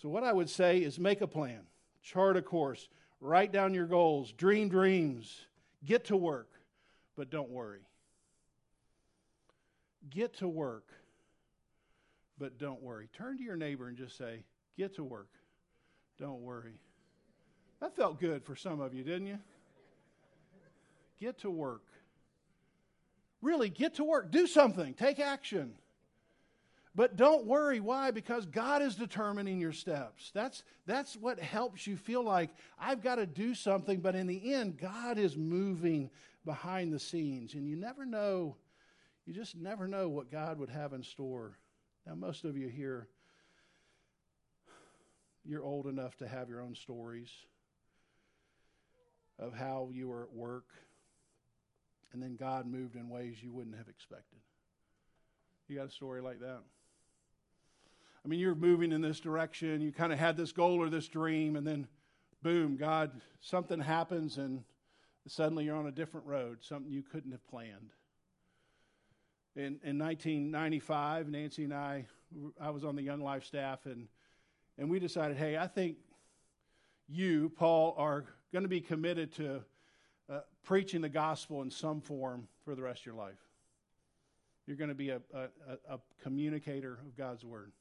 So, 0.00 0.08
what 0.08 0.24
I 0.24 0.32
would 0.32 0.50
say 0.50 0.78
is 0.78 0.98
make 0.98 1.20
a 1.20 1.26
plan, 1.26 1.60
chart 2.02 2.36
a 2.36 2.42
course, 2.42 2.88
write 3.20 3.52
down 3.52 3.74
your 3.74 3.86
goals, 3.86 4.32
dream 4.32 4.68
dreams, 4.68 5.46
get 5.84 6.04
to 6.06 6.16
work, 6.16 6.50
but 7.16 7.30
don't 7.30 7.50
worry. 7.50 7.80
Get 10.10 10.36
to 10.38 10.48
work, 10.48 10.88
but 12.38 12.58
don't 12.58 12.82
worry. 12.82 13.08
Turn 13.16 13.38
to 13.38 13.42
your 13.42 13.56
neighbor 13.56 13.88
and 13.88 13.96
just 13.96 14.18
say, 14.18 14.44
Get 14.76 14.96
to 14.96 15.04
work, 15.04 15.30
don't 16.18 16.40
worry. 16.40 16.80
That 17.80 17.94
felt 17.96 18.20
good 18.20 18.44
for 18.44 18.56
some 18.56 18.80
of 18.80 18.94
you, 18.94 19.04
didn't 19.04 19.26
you? 19.26 19.38
Get 21.20 21.38
to 21.40 21.50
work. 21.50 21.84
Really, 23.40 23.68
get 23.68 23.94
to 23.96 24.04
work. 24.04 24.30
Do 24.30 24.46
something. 24.46 24.94
Take 24.94 25.20
action. 25.20 25.74
But 26.94 27.16
don't 27.16 27.46
worry. 27.46 27.80
Why? 27.80 28.12
Because 28.12 28.46
God 28.46 28.80
is 28.80 28.94
determining 28.94 29.60
your 29.60 29.72
steps. 29.72 30.30
That's, 30.32 30.62
that's 30.86 31.16
what 31.16 31.40
helps 31.40 31.86
you 31.86 31.96
feel 31.96 32.22
like 32.22 32.50
I've 32.78 33.02
got 33.02 33.16
to 33.16 33.26
do 33.26 33.54
something, 33.54 34.00
but 34.00 34.14
in 34.14 34.28
the 34.28 34.54
end, 34.54 34.78
God 34.78 35.18
is 35.18 35.36
moving 35.36 36.10
behind 36.44 36.92
the 36.92 37.00
scenes. 37.00 37.54
And 37.54 37.66
you 37.68 37.74
never 37.74 38.06
know, 38.06 38.56
you 39.26 39.34
just 39.34 39.56
never 39.56 39.88
know 39.88 40.08
what 40.08 40.30
God 40.30 40.58
would 40.60 40.70
have 40.70 40.92
in 40.92 41.02
store. 41.02 41.58
Now, 42.06 42.14
most 42.14 42.44
of 42.44 42.56
you 42.56 42.68
here, 42.68 43.08
you're 45.44 45.64
old 45.64 45.86
enough 45.86 46.16
to 46.18 46.28
have 46.28 46.48
your 46.48 46.60
own 46.60 46.74
stories 46.74 47.30
of 49.38 49.52
how 49.52 49.90
you 49.92 50.08
were 50.08 50.22
at 50.22 50.32
work, 50.32 50.66
and 52.12 52.22
then 52.22 52.36
God 52.36 52.66
moved 52.66 52.94
in 52.94 53.08
ways 53.08 53.42
you 53.42 53.52
wouldn't 53.52 53.76
have 53.76 53.88
expected. 53.88 54.38
You 55.66 55.76
got 55.76 55.88
a 55.88 55.90
story 55.90 56.22
like 56.22 56.38
that? 56.40 56.60
I 58.24 58.28
mean, 58.28 58.40
you're 58.40 58.54
moving 58.54 58.92
in 58.92 59.02
this 59.02 59.20
direction. 59.20 59.82
You 59.82 59.92
kind 59.92 60.12
of 60.12 60.18
had 60.18 60.36
this 60.36 60.50
goal 60.50 60.80
or 60.80 60.88
this 60.88 61.08
dream, 61.08 61.56
and 61.56 61.66
then 61.66 61.86
boom, 62.42 62.76
God, 62.76 63.20
something 63.40 63.80
happens, 63.80 64.38
and 64.38 64.64
suddenly 65.26 65.64
you're 65.64 65.76
on 65.76 65.86
a 65.86 65.92
different 65.92 66.26
road, 66.26 66.58
something 66.62 66.90
you 66.90 67.02
couldn't 67.02 67.32
have 67.32 67.46
planned. 67.48 67.90
In, 69.56 69.78
in 69.84 69.98
1995, 69.98 71.28
Nancy 71.28 71.64
and 71.64 71.74
I, 71.74 72.06
I 72.60 72.70
was 72.70 72.84
on 72.84 72.96
the 72.96 73.02
Young 73.02 73.20
Life 73.20 73.44
staff, 73.44 73.84
and, 73.84 74.08
and 74.78 74.90
we 74.90 74.98
decided, 74.98 75.36
hey, 75.36 75.58
I 75.58 75.66
think 75.66 75.96
you, 77.08 77.52
Paul, 77.56 77.94
are 77.98 78.24
going 78.52 78.64
to 78.64 78.68
be 78.68 78.80
committed 78.80 79.32
to 79.34 79.62
uh, 80.30 80.40
preaching 80.64 81.02
the 81.02 81.08
gospel 81.10 81.60
in 81.60 81.70
some 81.70 82.00
form 82.00 82.48
for 82.64 82.74
the 82.74 82.82
rest 82.82 83.00
of 83.00 83.06
your 83.06 83.14
life. 83.16 83.38
You're 84.66 84.78
going 84.78 84.88
to 84.88 84.94
be 84.94 85.10
a, 85.10 85.20
a, 85.34 85.48
a 85.90 85.98
communicator 86.22 86.94
of 87.06 87.16
God's 87.16 87.44
word. 87.44 87.72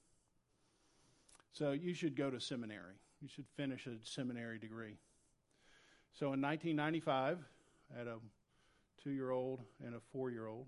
So 1.54 1.72
you 1.72 1.94
should 1.94 2.16
go 2.16 2.32
to 2.32 2.40
seminary. 2.40 2.96
You 3.22 3.28
should 3.28 3.46
finish 3.56 3.86
a 3.86 3.92
seminary 4.04 4.58
degree. 4.58 4.98
So 6.12 6.34
in 6.34 6.42
1995, 6.42 7.38
I 7.94 7.98
had 7.98 8.08
a 8.08 8.18
two 9.04 9.12
year 9.12 9.30
old 9.30 9.62
and 9.86 9.94
a 9.96 10.00
four 10.12 10.32
year 10.32 10.48
old. 10.48 10.66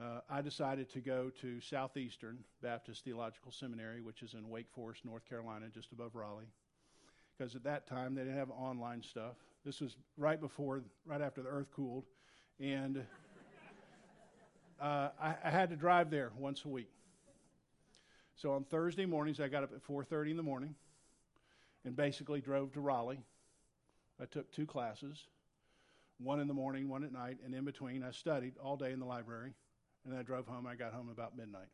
Uh, 0.00 0.20
I 0.30 0.42
decided 0.42 0.88
to 0.90 1.00
go 1.00 1.30
to 1.40 1.60
Southeastern 1.60 2.38
Baptist 2.62 3.04
Theological 3.04 3.52
Seminary, 3.52 4.00
which 4.00 4.22
is 4.22 4.34
in 4.34 4.48
Wake 4.48 4.70
Forest, 4.74 5.04
North 5.04 5.28
Carolina, 5.28 5.66
just 5.74 5.92
above 5.92 6.14
Raleigh. 6.14 6.48
Because 7.36 7.56
at 7.56 7.64
that 7.64 7.86
time, 7.86 8.14
they 8.14 8.22
didn't 8.22 8.38
have 8.38 8.50
online 8.50 9.02
stuff. 9.02 9.34
This 9.66 9.80
was 9.80 9.96
right 10.16 10.40
before, 10.40 10.82
right 11.04 11.20
after 11.20 11.42
the 11.42 11.48
earth 11.48 11.68
cooled. 11.74 12.04
And 12.58 13.04
uh, 14.80 15.08
I, 15.20 15.34
I 15.44 15.50
had 15.50 15.68
to 15.70 15.76
drive 15.76 16.10
there 16.10 16.30
once 16.38 16.64
a 16.64 16.68
week. 16.68 16.88
So 18.42 18.54
on 18.54 18.64
Thursday 18.64 19.06
mornings, 19.06 19.38
I 19.38 19.46
got 19.46 19.62
up 19.62 19.72
at 19.72 19.84
4:30 19.86 20.32
in 20.32 20.36
the 20.36 20.42
morning 20.42 20.74
and 21.84 21.94
basically 21.94 22.40
drove 22.40 22.72
to 22.72 22.80
Raleigh. 22.80 23.24
I 24.20 24.24
took 24.24 24.50
two 24.50 24.66
classes, 24.66 25.28
one 26.18 26.40
in 26.40 26.48
the 26.48 26.54
morning, 26.54 26.88
one 26.88 27.04
at 27.04 27.12
night, 27.12 27.38
and 27.44 27.54
in 27.54 27.64
between 27.64 28.02
I 28.02 28.10
studied 28.10 28.58
all 28.58 28.76
day 28.76 28.90
in 28.90 28.98
the 28.98 29.06
library, 29.06 29.54
and 30.02 30.12
then 30.12 30.18
I 30.18 30.24
drove 30.24 30.48
home. 30.48 30.66
I 30.66 30.74
got 30.74 30.92
home 30.92 31.08
about 31.08 31.36
midnight. 31.36 31.68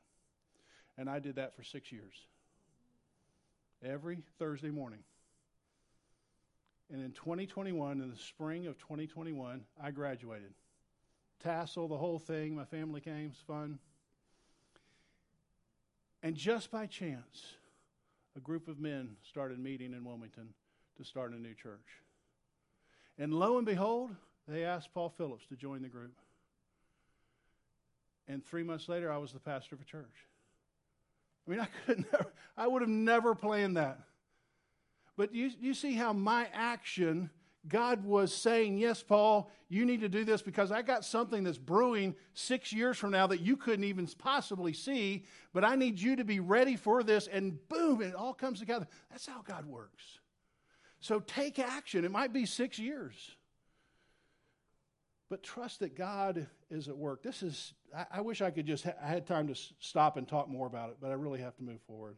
And 0.98 1.08
I 1.08 1.20
did 1.20 1.36
that 1.36 1.56
for 1.56 1.62
6 1.62 1.90
years. 1.90 2.26
Every 3.82 4.18
Thursday 4.38 4.70
morning. 4.70 5.04
And 6.90 7.02
in 7.02 7.12
2021, 7.12 8.02
in 8.02 8.10
the 8.10 8.16
spring 8.16 8.66
of 8.66 8.76
2021, 8.76 9.64
I 9.82 9.90
graduated. 9.90 10.52
Tassel, 11.42 11.88
the 11.88 11.96
whole 11.96 12.18
thing, 12.18 12.54
my 12.54 12.66
family 12.66 13.00
came, 13.00 13.24
it 13.24 13.28
was 13.28 13.38
fun. 13.46 13.78
And 16.22 16.34
just 16.34 16.70
by 16.70 16.86
chance, 16.86 17.54
a 18.36 18.40
group 18.40 18.68
of 18.68 18.80
men 18.80 19.16
started 19.28 19.58
meeting 19.58 19.92
in 19.92 20.04
Wilmington 20.04 20.48
to 20.96 21.04
start 21.04 21.32
a 21.32 21.38
new 21.38 21.54
church. 21.54 22.02
And 23.18 23.32
lo 23.32 23.56
and 23.56 23.66
behold, 23.66 24.10
they 24.46 24.64
asked 24.64 24.92
Paul 24.94 25.10
Phillips 25.10 25.46
to 25.46 25.56
join 25.56 25.82
the 25.82 25.88
group. 25.88 26.16
And 28.26 28.44
three 28.44 28.62
months 28.62 28.88
later, 28.88 29.10
I 29.10 29.18
was 29.18 29.32
the 29.32 29.40
pastor 29.40 29.74
of 29.74 29.80
a 29.80 29.84
church. 29.84 30.26
I 31.46 31.50
mean, 31.50 31.60
I 31.60 31.68
could 31.86 32.04
never, 32.12 32.32
I 32.56 32.66
would 32.66 32.82
have 32.82 32.88
never 32.88 33.34
planned 33.34 33.76
that. 33.76 34.00
But 35.16 35.34
you, 35.34 35.50
you 35.60 35.74
see 35.74 35.94
how 35.94 36.12
my 36.12 36.48
action 36.52 37.30
God 37.68 38.04
was 38.04 38.34
saying, 38.34 38.78
Yes, 38.78 39.02
Paul, 39.02 39.50
you 39.68 39.84
need 39.84 40.00
to 40.00 40.08
do 40.08 40.24
this 40.24 40.42
because 40.42 40.72
I 40.72 40.82
got 40.82 41.04
something 41.04 41.44
that's 41.44 41.58
brewing 41.58 42.14
six 42.34 42.72
years 42.72 42.96
from 42.96 43.10
now 43.10 43.26
that 43.26 43.40
you 43.40 43.56
couldn't 43.56 43.84
even 43.84 44.06
possibly 44.06 44.72
see, 44.72 45.24
but 45.52 45.64
I 45.64 45.76
need 45.76 46.00
you 46.00 46.16
to 46.16 46.24
be 46.24 46.40
ready 46.40 46.76
for 46.76 47.02
this. 47.02 47.26
And 47.26 47.58
boom, 47.68 48.00
it 48.02 48.14
all 48.14 48.34
comes 48.34 48.58
together. 48.60 48.86
That's 49.10 49.26
how 49.26 49.42
God 49.42 49.66
works. 49.66 50.18
So 51.00 51.20
take 51.20 51.58
action. 51.58 52.04
It 52.04 52.10
might 52.10 52.32
be 52.32 52.46
six 52.46 52.78
years, 52.78 53.14
but 55.28 55.42
trust 55.42 55.80
that 55.80 55.96
God 55.96 56.46
is 56.70 56.88
at 56.88 56.96
work. 56.96 57.22
This 57.22 57.42
is, 57.42 57.74
I, 57.96 58.06
I 58.14 58.20
wish 58.20 58.42
I 58.42 58.50
could 58.50 58.66
just, 58.66 58.84
ha- 58.84 58.96
I 59.02 59.08
had 59.08 59.26
time 59.26 59.46
to 59.46 59.52
s- 59.52 59.72
stop 59.78 60.16
and 60.16 60.26
talk 60.26 60.48
more 60.48 60.66
about 60.66 60.90
it, 60.90 60.96
but 61.00 61.10
I 61.10 61.14
really 61.14 61.40
have 61.40 61.56
to 61.56 61.62
move 61.62 61.80
forward. 61.86 62.16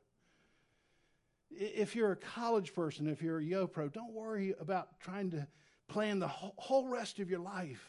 If 1.50 1.96
you're 1.96 2.12
a 2.12 2.16
college 2.16 2.74
person, 2.74 3.06
if 3.06 3.22
you're 3.22 3.38
a 3.38 3.44
Yo 3.44 3.66
Pro, 3.66 3.88
don't 3.88 4.12
worry 4.12 4.54
about 4.60 5.00
trying 5.00 5.30
to 5.30 5.46
plan 5.88 6.18
the 6.18 6.28
whole 6.28 6.86
rest 6.86 7.18
of 7.18 7.28
your 7.28 7.40
life. 7.40 7.84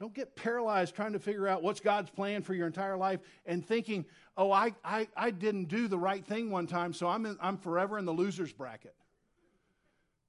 Don't 0.00 0.12
get 0.12 0.34
paralyzed 0.34 0.94
trying 0.94 1.12
to 1.12 1.20
figure 1.20 1.46
out 1.46 1.62
what's 1.62 1.80
God's 1.80 2.10
plan 2.10 2.42
for 2.42 2.52
your 2.52 2.66
entire 2.66 2.96
life 2.96 3.20
and 3.46 3.64
thinking, 3.64 4.04
oh, 4.36 4.50
I, 4.50 4.74
I, 4.84 5.06
I 5.16 5.30
didn't 5.30 5.66
do 5.66 5.86
the 5.86 5.98
right 5.98 6.24
thing 6.26 6.50
one 6.50 6.66
time, 6.66 6.92
so 6.92 7.06
I'm, 7.06 7.24
in, 7.26 7.38
I'm 7.40 7.56
forever 7.56 7.96
in 7.98 8.04
the 8.04 8.12
loser's 8.12 8.52
bracket. 8.52 8.96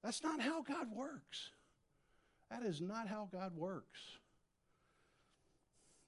That's 0.04 0.24
not 0.24 0.40
how 0.40 0.62
God 0.62 0.92
works. 0.94 1.50
That 2.52 2.62
is 2.62 2.80
not 2.80 3.08
how 3.08 3.28
God 3.32 3.56
works. 3.56 4.00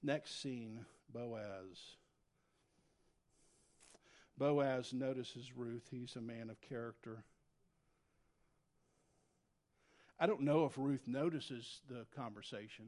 Next 0.04 0.40
scene 0.40 0.86
Boaz. 1.12 1.97
Boaz 4.38 4.92
notices 4.92 5.50
Ruth. 5.56 5.88
He's 5.90 6.16
a 6.16 6.20
man 6.20 6.48
of 6.50 6.60
character. 6.60 7.24
I 10.20 10.26
don't 10.26 10.42
know 10.42 10.64
if 10.64 10.76
Ruth 10.76 11.02
notices 11.06 11.80
the 11.88 12.06
conversation, 12.16 12.86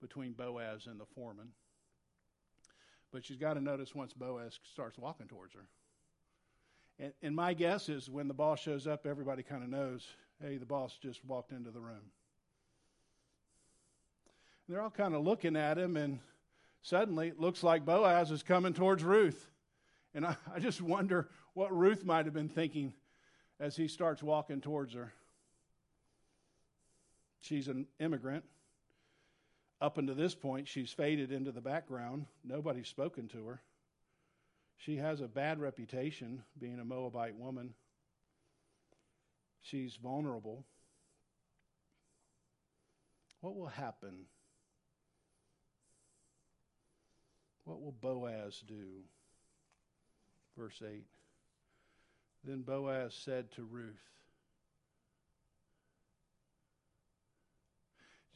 between 0.00 0.32
Boaz 0.32 0.86
and 0.86 0.98
the 0.98 1.06
foreman. 1.14 1.48
But 3.12 3.24
she's 3.24 3.36
got 3.36 3.54
to 3.54 3.60
notice 3.60 3.94
once 3.94 4.12
Boaz 4.12 4.58
starts 4.72 4.98
walking 4.98 5.26
towards 5.26 5.54
her. 5.54 5.66
And, 6.98 7.12
and 7.22 7.34
my 7.34 7.54
guess 7.54 7.88
is 7.88 8.08
when 8.08 8.28
the 8.28 8.34
boss 8.34 8.60
shows 8.60 8.86
up, 8.86 9.06
everybody 9.06 9.42
kind 9.42 9.62
of 9.62 9.70
knows 9.70 10.06
hey, 10.42 10.56
the 10.56 10.64
boss 10.64 10.96
just 11.02 11.22
walked 11.26 11.52
into 11.52 11.70
the 11.70 11.80
room. 11.80 12.00
And 14.66 14.74
they're 14.74 14.80
all 14.80 14.88
kind 14.88 15.14
of 15.14 15.22
looking 15.22 15.54
at 15.54 15.76
him, 15.76 15.98
and 15.98 16.18
suddenly 16.80 17.28
it 17.28 17.38
looks 17.38 17.62
like 17.62 17.84
Boaz 17.84 18.30
is 18.30 18.42
coming 18.42 18.72
towards 18.72 19.04
Ruth. 19.04 19.50
And 20.14 20.26
I, 20.26 20.36
I 20.54 20.58
just 20.58 20.80
wonder 20.80 21.28
what 21.54 21.76
Ruth 21.76 22.04
might 22.04 22.24
have 22.24 22.34
been 22.34 22.48
thinking 22.48 22.92
as 23.58 23.76
he 23.76 23.88
starts 23.88 24.22
walking 24.22 24.60
towards 24.60 24.94
her. 24.94 25.12
She's 27.40 27.68
an 27.68 27.86
immigrant. 27.98 28.44
Up 29.80 29.96
until 29.96 30.14
this 30.14 30.34
point, 30.34 30.68
she's 30.68 30.92
faded 30.92 31.32
into 31.32 31.52
the 31.52 31.60
background. 31.60 32.26
Nobody's 32.44 32.88
spoken 32.88 33.28
to 33.28 33.46
her. 33.46 33.62
She 34.76 34.96
has 34.96 35.20
a 35.20 35.28
bad 35.28 35.60
reputation 35.60 36.42
being 36.58 36.80
a 36.80 36.84
Moabite 36.84 37.36
woman. 37.36 37.74
She's 39.62 39.96
vulnerable. 39.96 40.64
What 43.40 43.56
will 43.56 43.66
happen? 43.66 44.26
What 47.64 47.80
will 47.80 47.92
Boaz 47.92 48.62
do? 48.66 49.04
Verse 50.60 50.82
8. 50.86 51.02
Then 52.44 52.60
Boaz 52.60 53.14
said 53.14 53.50
to 53.52 53.62
Ruth, 53.62 54.02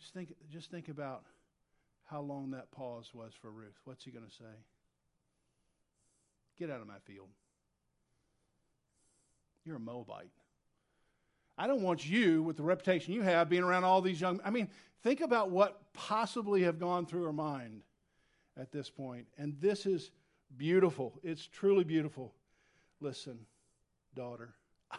Just 0.01 0.15
think, 0.15 0.35
just 0.51 0.71
think 0.71 0.89
about 0.89 1.25
how 2.05 2.23
long 2.23 2.53
that 2.53 2.71
pause 2.71 3.11
was 3.13 3.33
for 3.41 3.51
Ruth. 3.51 3.79
What's 3.85 4.07
he 4.07 4.11
going 4.11 4.25
to 4.25 4.31
say? 4.31 4.45
Get 6.59 6.71
out 6.71 6.81
of 6.81 6.87
my 6.87 6.99
field. 7.05 7.29
You're 9.67 9.77
a 9.77 9.81
Moabite. 9.81 10.31
I 11.59 11.67
don't 11.67 11.83
want 11.83 12.09
you, 12.09 12.43
with 12.43 12.57
the 12.57 12.63
reputation 12.63 13.13
you 13.13 13.23
have, 13.23 13.51
being 13.51 13.63
around 13.63 13.85
all 13.85 14.01
these 14.01 14.21
young. 14.21 14.41
I 14.45 14.51
mean, 14.51 14.69
think 15.03 15.21
about 15.21 15.51
what 15.51 15.81
possibly 15.93 16.63
have 16.63 16.79
gone 16.79 17.05
through 17.05 17.25
her 17.25 17.33
mind 17.33 17.83
at 18.59 18.73
this 18.73 18.89
point. 18.89 19.27
And 19.37 19.57
this 19.61 19.85
is 19.85 20.11
beautiful. 20.57 21.19
It's 21.23 21.47
truly 21.47 21.85
beautiful. 21.85 22.35
Listen, 23.01 23.39
daughter. 24.15 24.55
I 24.91 24.97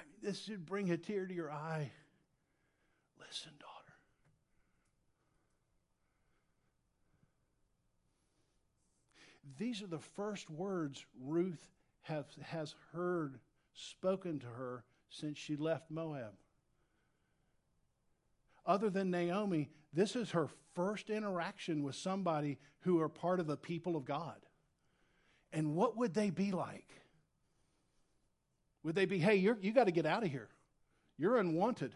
mean, 0.00 0.18
this 0.22 0.42
should 0.42 0.66
bring 0.66 0.90
a 0.90 0.96
tear 0.96 1.26
to 1.26 1.34
your 1.34 1.50
eye. 1.50 1.90
Listen, 3.20 3.52
daughter. 3.58 3.74
These 9.58 9.82
are 9.82 9.88
the 9.88 9.98
first 9.98 10.48
words 10.50 11.04
Ruth 11.20 11.68
have, 12.02 12.26
has 12.42 12.74
heard 12.92 13.38
spoken 13.74 14.38
to 14.40 14.46
her 14.46 14.84
since 15.10 15.36
she 15.36 15.56
left 15.56 15.90
Moab. 15.90 16.34
Other 18.66 18.90
than 18.90 19.10
Naomi, 19.10 19.70
this 19.92 20.16
is 20.16 20.30
her 20.32 20.48
first 20.74 21.10
interaction 21.10 21.82
with 21.82 21.96
somebody 21.96 22.58
who 22.80 23.00
are 23.00 23.08
part 23.08 23.40
of 23.40 23.46
the 23.46 23.56
people 23.56 23.96
of 23.96 24.04
God. 24.04 24.36
And 25.52 25.74
what 25.74 25.96
would 25.96 26.14
they 26.14 26.30
be 26.30 26.52
like? 26.52 26.88
Would 28.82 28.94
they 28.94 29.06
be, 29.06 29.18
hey, 29.18 29.36
you 29.36 29.56
you 29.60 29.72
got 29.72 29.84
to 29.84 29.92
get 29.92 30.06
out 30.06 30.22
of 30.22 30.30
here. 30.30 30.48
You're 31.16 31.38
unwanted. 31.38 31.94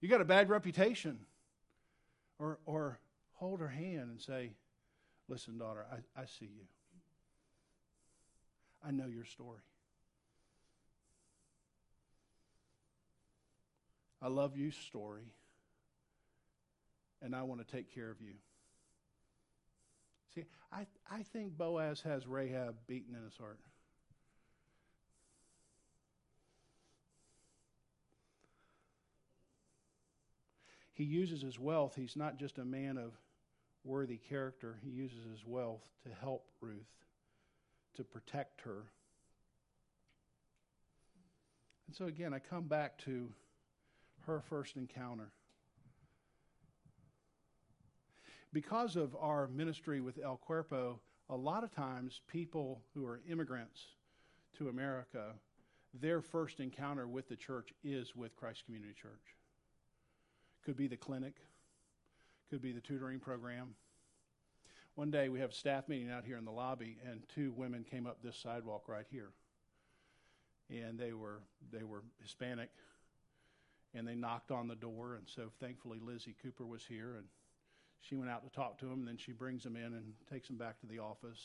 You 0.00 0.08
got 0.08 0.20
a 0.20 0.24
bad 0.24 0.48
reputation. 0.48 1.20
Or, 2.40 2.58
or 2.66 3.00
hold 3.34 3.60
her 3.60 3.68
hand 3.68 4.10
and 4.10 4.20
say, 4.20 4.52
listen, 5.28 5.58
daughter, 5.58 5.86
I, 5.90 6.20
I 6.20 6.24
see 6.26 6.46
you. 6.46 6.66
I 8.86 8.92
know 8.92 9.06
your 9.06 9.24
story. 9.24 9.60
I 14.20 14.28
love 14.28 14.56
your 14.56 14.72
story, 14.72 15.32
and 17.22 17.34
I 17.34 17.42
want 17.42 17.66
to 17.66 17.76
take 17.76 17.94
care 17.94 18.10
of 18.10 18.20
you. 18.20 18.34
See, 20.34 20.44
I, 20.72 20.86
I 21.10 21.22
think 21.22 21.56
Boaz 21.56 22.00
has 22.02 22.26
Rahab 22.26 22.76
beaten 22.86 23.14
in 23.14 23.22
his 23.24 23.36
heart. 23.36 23.58
He 30.94 31.04
uses 31.04 31.40
his 31.40 31.60
wealth. 31.60 31.94
He's 31.94 32.16
not 32.16 32.38
just 32.38 32.58
a 32.58 32.64
man 32.64 32.98
of 32.98 33.12
worthy 33.84 34.16
character. 34.16 34.80
He 34.82 34.90
uses 34.90 35.24
his 35.30 35.46
wealth 35.46 35.82
to 36.02 36.10
help 36.20 36.44
Ruth, 36.60 36.90
to 37.94 38.02
protect 38.02 38.62
her. 38.62 38.82
And 41.86 41.94
so, 41.94 42.06
again, 42.06 42.34
I 42.34 42.40
come 42.40 42.64
back 42.64 42.98
to 43.04 43.28
her 44.26 44.42
first 44.50 44.76
encounter. 44.76 45.30
Because 48.52 48.96
of 48.96 49.14
our 49.20 49.48
ministry 49.48 50.00
with 50.00 50.18
El 50.22 50.36
Cuerpo, 50.36 51.00
a 51.28 51.36
lot 51.36 51.64
of 51.64 51.74
times 51.74 52.22
people 52.28 52.80
who 52.94 53.04
are 53.06 53.20
immigrants 53.28 53.80
to 54.56 54.68
America, 54.68 55.34
their 55.92 56.22
first 56.22 56.58
encounter 56.60 57.06
with 57.06 57.28
the 57.28 57.36
church 57.36 57.72
is 57.84 58.16
with 58.16 58.36
Christ 58.36 58.64
Community 58.64 58.94
Church. 58.94 59.36
Could 60.64 60.76
be 60.76 60.88
the 60.88 60.96
clinic, 60.96 61.34
could 62.50 62.62
be 62.62 62.72
the 62.72 62.80
tutoring 62.80 63.20
program. 63.20 63.74
One 64.94 65.10
day 65.10 65.28
we 65.28 65.40
have 65.40 65.50
a 65.50 65.54
staff 65.54 65.88
meeting 65.88 66.10
out 66.10 66.24
here 66.24 66.38
in 66.38 66.44
the 66.44 66.50
lobby, 66.50 66.96
and 67.08 67.22
two 67.34 67.52
women 67.56 67.84
came 67.88 68.06
up 68.06 68.18
this 68.22 68.36
sidewalk 68.36 68.88
right 68.88 69.06
here, 69.10 69.30
and 70.70 70.98
they 70.98 71.12
were 71.12 71.42
they 71.70 71.84
were 71.84 72.02
Hispanic, 72.20 72.70
and 73.94 74.08
they 74.08 74.14
knocked 74.14 74.50
on 74.50 74.66
the 74.66 74.74
door. 74.74 75.14
And 75.14 75.28
so 75.28 75.50
thankfully, 75.60 75.98
Lizzie 76.02 76.34
Cooper 76.42 76.66
was 76.66 76.84
here, 76.88 77.14
and 77.16 77.26
she 78.00 78.16
went 78.16 78.30
out 78.30 78.44
to 78.44 78.50
talk 78.50 78.78
to 78.78 78.86
him, 78.86 79.00
And 79.00 79.08
then 79.08 79.16
she 79.16 79.32
brings 79.32 79.64
him 79.64 79.76
in 79.76 79.94
and 79.94 80.12
takes 80.30 80.48
him 80.48 80.56
back 80.56 80.80
to 80.80 80.86
the 80.86 80.98
office. 80.98 81.40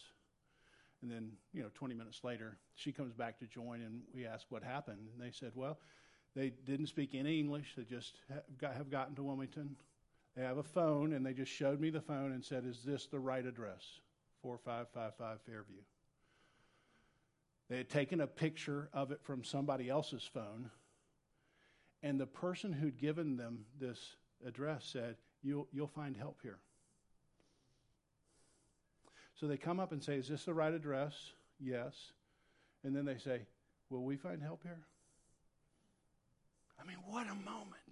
And 1.02 1.12
then, 1.12 1.32
you 1.54 1.62
know, 1.62 1.70
20 1.74 1.94
minutes 1.96 2.22
later, 2.24 2.58
she 2.76 2.92
comes 2.92 3.14
back 3.14 3.40
to 3.40 3.46
join, 3.48 3.82
and 3.82 4.02
we 4.14 4.26
ask 4.26 4.46
what 4.50 4.64
happened. 4.64 5.10
And 5.14 5.22
they 5.22 5.32
said, 5.32 5.52
well, 5.56 5.80
they 6.36 6.52
didn't 6.66 6.88
speak 6.88 7.14
any 7.14 7.40
English. 7.40 7.74
They 7.76 7.84
just 7.84 8.16
have, 8.30 8.44
got, 8.58 8.74
have 8.76 8.90
gotten 8.90 9.16
to 9.16 9.24
Wilmington. 9.24 9.76
They 10.36 10.44
have 10.44 10.58
a 10.58 10.64
phone, 10.64 11.14
and 11.14 11.26
they 11.26 11.34
just 11.34 11.52
showed 11.52 11.80
me 11.80 11.90
the 11.90 12.02
phone 12.02 12.32
and 12.32 12.44
said, 12.44 12.66
Is 12.66 12.82
this 12.84 13.06
the 13.06 13.20
right 13.20 13.46
address? 13.46 13.84
4555 14.42 15.42
Fairview. 15.46 15.82
They 17.70 17.78
had 17.78 17.90
taken 17.90 18.22
a 18.22 18.28
picture 18.28 18.90
of 18.94 19.12
it 19.12 19.22
from 19.22 19.44
somebody 19.44 19.90
else's 19.90 20.28
phone 20.34 20.72
and 22.04 22.20
the 22.20 22.28
person 22.28 22.74
who'd 22.74 22.98
given 22.98 23.38
them 23.38 23.66
this 23.80 24.18
address 24.46 24.86
said, 24.86 25.16
You'll, 25.44 25.68
you'll 25.74 25.88
find 25.88 26.16
help 26.16 26.40
here. 26.42 26.58
So 29.36 29.48
they 29.48 29.58
come 29.58 29.80
up 29.80 29.92
and 29.92 30.02
say, 30.02 30.16
Is 30.16 30.28
this 30.28 30.46
the 30.46 30.54
right 30.54 30.74
address? 30.74 31.14
Yes. 31.60 31.94
And 32.84 32.96
then 32.96 33.06
they 33.06 33.18
say, 33.18 33.42
Will 33.90 34.04
we 34.04 34.16
find 34.16 34.42
help 34.42 34.64
here? 34.64 34.80
I 36.82 36.88
mean, 36.88 36.98
what 37.06 37.28
a 37.28 37.36
moment. 37.36 37.84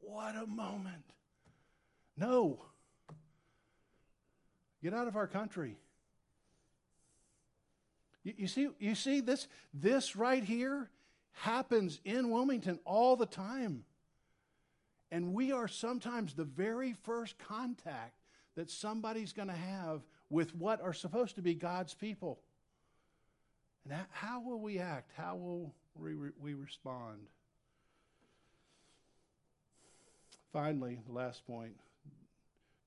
What 0.00 0.34
a 0.36 0.46
moment. 0.46 1.04
No. 2.16 2.58
Get 4.82 4.92
out 4.92 5.08
of 5.08 5.16
our 5.16 5.26
country. 5.26 5.76
You, 8.22 8.34
you, 8.36 8.46
see, 8.46 8.68
you 8.78 8.94
see 8.94 9.20
this, 9.20 9.48
this 9.72 10.14
right 10.16 10.44
here 10.44 10.90
happens 11.32 12.00
in 12.04 12.30
Wilmington 12.30 12.78
all 12.84 13.16
the 13.16 13.26
time. 13.26 13.84
And 15.14 15.32
we 15.32 15.52
are 15.52 15.68
sometimes 15.68 16.34
the 16.34 16.42
very 16.42 16.92
first 17.04 17.38
contact 17.38 18.18
that 18.56 18.68
somebody's 18.68 19.32
going 19.32 19.46
to 19.46 19.54
have 19.54 20.00
with 20.28 20.52
what 20.56 20.82
are 20.82 20.92
supposed 20.92 21.36
to 21.36 21.40
be 21.40 21.54
God's 21.54 21.94
people. 21.94 22.40
And 23.84 23.96
how 24.10 24.40
will 24.40 24.58
we 24.58 24.80
act? 24.80 25.12
How 25.16 25.36
will 25.36 25.72
we, 25.94 26.54
respond? 26.54 27.28
Finally, 30.52 30.98
the 31.06 31.12
last 31.12 31.46
point 31.46 31.74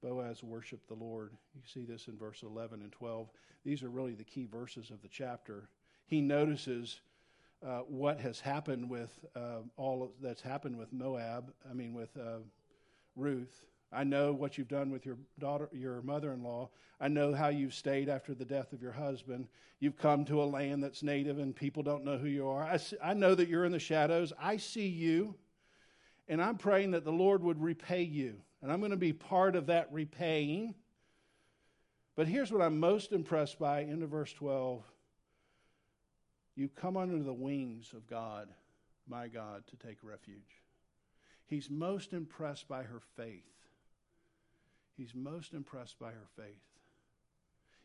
Boaz 0.04 0.44
worshiped 0.44 0.90
the 0.90 0.96
Lord. 0.96 1.32
You 1.56 1.62
see 1.66 1.86
this 1.86 2.10
in 2.10 2.18
verse 2.18 2.44
11 2.44 2.82
and 2.82 2.92
12. 2.92 3.30
These 3.64 3.84
are 3.84 3.90
really 3.90 4.16
the 4.16 4.26
key 4.26 4.50
verses 4.52 4.90
of 4.90 5.02
the 5.02 5.08
chapter. 5.08 5.70
He 6.08 6.20
notices 6.20 7.00
uh, 7.66 7.80
what 7.80 8.20
has 8.20 8.40
happened 8.40 8.90
with 8.90 9.12
uh, 9.36 9.60
all 9.78 10.12
that's 10.22 10.42
happened 10.42 10.78
with 10.78 10.94
Moab, 10.94 11.52
I 11.70 11.74
mean, 11.74 11.94
with 11.94 12.16
uh, 12.18 12.40
Ruth. 13.16 13.66
I 13.92 14.04
know 14.04 14.34
what 14.34 14.58
you've 14.58 14.68
done 14.68 14.92
with 14.92 15.06
your 15.06 15.18
daughter, 15.40 15.70
your 15.72 16.02
mother-in-law. 16.02 16.70
I 17.00 17.08
know 17.08 17.34
how 17.34 17.48
you've 17.50 17.74
stayed 17.74 18.10
after 18.10 18.34
the 18.34 18.46
death 18.46 18.74
of 18.74 18.82
your 18.82 18.92
husband. 18.92 19.48
You've 19.80 19.98
come 19.98 20.26
to 20.26 20.42
a 20.42 20.46
land 20.46 20.84
that's 20.84 21.04
native 21.04 21.40
and 21.40 21.56
people 21.56 21.84
don't 21.84 22.04
know 22.04 22.18
who 22.18 22.28
you 22.28 22.48
are. 22.48 22.64
I, 22.64 22.78
see, 22.78 22.98
I 23.02 23.14
know 23.14 23.34
that 23.36 23.48
you're 23.48 23.66
in 23.66 23.72
the 23.72 23.80
shadows. 23.80 24.34
I 24.40 24.58
see 24.58 24.88
you. 24.88 25.36
And 26.28 26.42
I'm 26.42 26.58
praying 26.58 26.92
that 26.92 27.06
the 27.06 27.12
Lord 27.12 27.42
would 27.44 27.62
repay 27.62 28.04
you. 28.04 28.36
And 28.62 28.72
I'm 28.72 28.80
going 28.80 28.92
to 28.92 28.98
be 28.98 29.14
part 29.14 29.56
of 29.56 29.68
that 29.68 29.88
repaying. 29.92 30.76
But 32.16 32.28
here's 32.28 32.52
what 32.52 32.62
I'm 32.62 32.80
most 32.80 33.14
impressed 33.14 33.60
by 33.60 33.82
into 33.82 34.08
verse 34.08 34.34
12. 34.34 34.84
You 36.58 36.70
come 36.70 36.98
under 36.98 37.22
the 37.22 37.34
wings 37.34 37.92
of 37.94 38.10
God, 38.10 38.50
my 39.08 39.28
God, 39.28 39.64
to 39.68 39.88
take 39.88 40.00
refuge. 40.02 40.64
He's 41.46 41.70
most 41.70 42.14
impressed 42.14 42.68
by 42.68 42.82
her 42.82 43.00
faith. 43.16 43.46
He's 44.98 45.14
most 45.14 45.54
impressed 45.54 46.00
by 46.00 46.10
her 46.10 46.28
faith. 46.36 46.64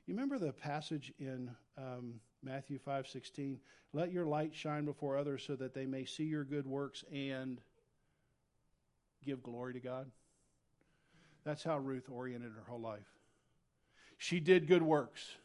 You 0.07 0.15
remember 0.15 0.39
the 0.39 0.55
passage 0.55 1.13
in 1.19 1.51
um, 1.77 2.15
Matthew 2.43 2.79
5 2.79 3.07
16? 3.07 3.61
Let 3.93 4.11
your 4.11 4.25
light 4.25 4.55
shine 4.55 4.87
before 4.87 5.19
others 5.19 5.45
so 5.47 5.55
that 5.57 5.75
they 5.75 5.85
may 5.85 6.07
see 6.07 6.25
your 6.25 6.45
good 6.45 6.67
works 6.67 7.05
and 7.13 7.61
give 9.23 9.43
glory 9.43 9.75
to 9.75 9.81
God. 9.81 10.11
That's 11.45 11.63
how 11.63 11.77
Ruth 11.77 12.09
oriented 12.11 12.53
her 12.53 12.65
whole 12.67 12.81
life. 12.81 13.07
She 14.17 14.41
did 14.41 14.67
good 14.67 14.83
works, 14.83 15.37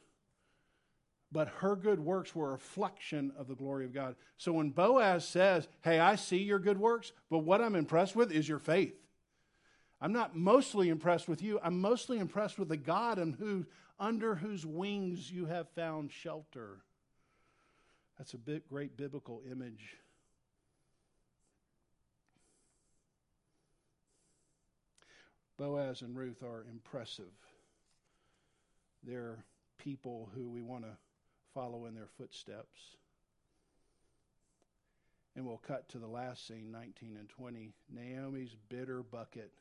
but 1.32 1.50
her 1.60 1.76
good 1.76 2.00
works 2.00 2.34
were 2.34 2.50
a 2.50 2.52
reflection 2.52 3.32
of 3.38 3.48
the 3.48 3.56
glory 3.56 3.86
of 3.86 3.94
God. 3.94 4.16
So 4.38 4.54
when 4.54 4.70
Boaz 4.70 5.28
says, 5.28 5.68
Hey, 5.82 6.00
I 6.00 6.16
see 6.16 6.38
your 6.38 6.60
good 6.60 6.80
works, 6.80 7.12
but 7.30 7.40
what 7.40 7.62
I'm 7.62 7.76
impressed 7.76 8.16
with 8.16 8.32
is 8.32 8.48
your 8.48 8.60
faith. 8.60 8.96
I'm 10.00 10.14
not 10.14 10.36
mostly 10.36 10.90
impressed 10.90 11.28
with 11.28 11.42
you. 11.42 11.60
I'm 11.62 11.82
mostly 11.82 12.20
impressed 12.20 12.60
with 12.60 12.70
the 12.70 12.78
God 12.78 13.18
and 13.18 13.36
who, 13.36 13.66
under 14.00 14.36
whose 14.36 14.66
wings 14.66 15.32
you 15.32 15.48
have 15.48 15.68
found 15.70 16.12
shelter. 16.12 16.78
That's 18.18 18.34
a 18.34 18.60
great 18.70 18.96
biblical 18.96 19.42
image. 19.50 19.98
Boaz 25.58 26.04
and 26.04 26.16
Ruth 26.16 26.44
are 26.44 26.66
impressive. 26.72 27.26
They're 29.04 29.44
people 29.80 30.30
who 30.36 30.50
we 30.50 30.62
want 30.62 30.84
to 30.84 30.92
follow 31.54 31.86
in 31.86 31.94
their 31.94 32.10
footsteps. 32.18 32.80
And 35.36 35.46
we'll 35.46 35.62
cut 35.68 35.88
to 35.90 36.00
the 36.00 36.08
last 36.08 36.48
scene, 36.48 36.72
19 36.72 37.16
and 37.20 37.30
20. 37.30 37.74
Naomi's 37.94 38.56
bitter 38.70 39.04
bucket 39.04 39.52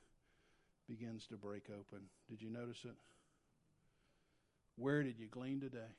begins 0.89 1.27
to 1.27 1.37
break 1.37 1.65
open. 1.71 2.05
Did 2.31 2.41
you 2.41 2.51
notice 2.51 2.85
it? 2.85 2.95
Where 4.77 5.03
did 5.03 5.19
you 5.19 5.27
glean 5.27 5.61
today? 5.61 5.93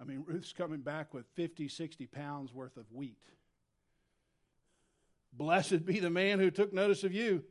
I 0.00 0.04
mean, 0.04 0.24
Ruth's 0.26 0.52
coming 0.52 0.80
back 0.80 1.14
with 1.14 1.24
50, 1.34 1.68
60 1.68 2.06
pounds 2.06 2.52
worth 2.52 2.76
of 2.76 2.84
wheat. 2.92 3.22
Blessed 5.32 5.84
be 5.84 6.00
the 6.00 6.10
man 6.10 6.38
who 6.38 6.50
took 6.50 6.72
notice 6.72 7.04
of 7.04 7.12
you. 7.12 7.44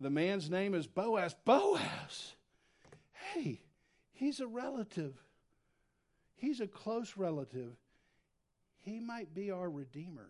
The 0.00 0.10
man's 0.10 0.50
name 0.50 0.74
is 0.74 0.86
Boaz. 0.86 1.34
Boaz! 1.44 2.34
Hey, 3.12 3.60
he's 4.20 4.38
a 4.38 4.46
relative. 4.46 5.14
He's 6.36 6.60
a 6.60 6.66
close 6.66 7.14
relative. 7.16 7.72
He 8.82 9.00
might 9.00 9.34
be 9.34 9.50
our 9.50 9.68
Redeemer. 9.68 10.28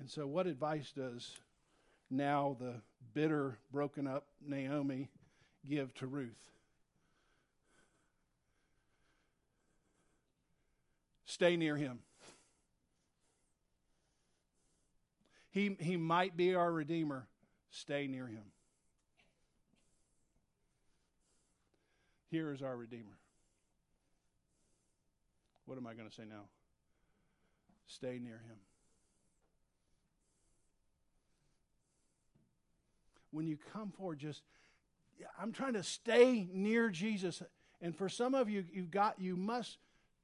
And 0.00 0.08
so, 0.08 0.26
what 0.26 0.46
advice 0.46 0.92
does 0.96 1.36
now 2.10 2.56
the 2.58 2.76
bitter, 3.12 3.58
broken 3.70 4.06
up 4.06 4.24
Naomi 4.40 5.10
give 5.68 5.92
to 5.96 6.06
Ruth? 6.06 6.50
Stay 11.26 11.56
near 11.56 11.76
him. 11.76 11.98
He, 15.50 15.76
he 15.78 15.98
might 15.98 16.36
be 16.36 16.54
our 16.54 16.72
Redeemer. 16.72 17.26
Stay 17.70 18.06
near 18.06 18.26
him. 18.26 18.44
Here 22.30 22.52
is 22.52 22.62
our 22.62 22.76
Redeemer. 22.76 23.18
What 25.66 25.78
am 25.78 25.86
I 25.86 25.94
going 25.94 26.08
to 26.08 26.14
say 26.14 26.24
now? 26.28 26.44
Stay 27.86 28.18
near 28.18 28.40
him. 28.46 28.58
when 33.30 33.46
you 33.46 33.58
come 33.72 33.90
forward, 33.90 34.18
just 34.18 34.42
I'm 35.40 35.52
trying 35.52 35.74
to 35.74 35.82
stay 35.82 36.48
near 36.52 36.90
Jesus. 36.90 37.42
And 37.80 37.96
for 37.96 38.08
some 38.08 38.34
of 38.34 38.48
you, 38.48 38.64
you've 38.72 38.90
got 38.90 39.20
you 39.20 39.36
must 39.36 39.78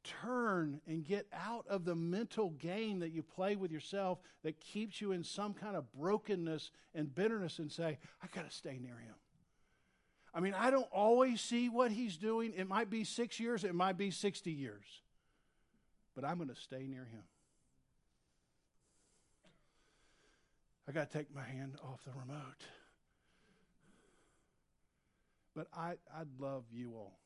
turn 0.05 0.81
and 0.87 1.05
get 1.05 1.27
out 1.33 1.65
of 1.69 1.85
the 1.85 1.95
mental 1.95 2.51
game 2.51 3.01
that 3.01 3.11
you 3.11 3.23
play 3.23 3.57
with 3.57 3.73
yourself 3.73 4.19
that 4.43 4.61
keeps 4.61 5.01
you 5.01 5.13
in 5.13 5.25
some 5.25 5.55
kind 5.55 5.77
of 5.77 5.91
brokenness 5.93 6.71
and 6.95 7.15
bitterness 7.15 7.59
and 7.59 7.73
say, 7.73 7.99
I 8.23 8.27
got 8.35 8.49
to 8.49 8.55
stay 8.55 8.79
near 8.81 8.97
him. 8.97 9.15
I 10.35 10.41
mean, 10.41 10.55
I 10.55 10.71
don't 10.71 10.89
always 10.91 11.41
see 11.41 11.69
what 11.69 11.93
he's 11.93 12.17
doing. 12.17 12.53
It 12.57 12.69
might 12.69 12.91
be 12.91 13.05
six 13.05 13.39
years, 13.39 13.65
it 13.65 13.75
might 13.75 13.97
be 13.97 14.11
60 14.11 14.51
years, 14.51 14.85
but 16.15 16.25
I'm 16.25 16.37
going 16.37 16.49
to 16.49 16.57
stay 16.57 16.87
near 16.87 17.05
him. 17.05 17.23
I 20.89 20.93
got 20.93 21.11
to 21.11 21.19
take 21.19 21.35
my 21.35 21.43
hand 21.45 21.77
off 21.83 22.05
the 22.05 22.11
remote. 22.11 22.63
But 25.55 25.69
I, 25.75 25.95
I'd 26.15 26.41
love 26.41 26.65
you 26.73 26.95
all. 26.95 27.19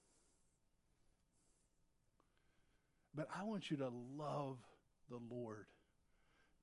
But 3.19 3.27
I 3.37 3.43
want 3.43 3.69
you 3.69 3.77
to 3.79 3.91
love 4.16 4.59
the 5.11 5.19
Lord 5.29 5.66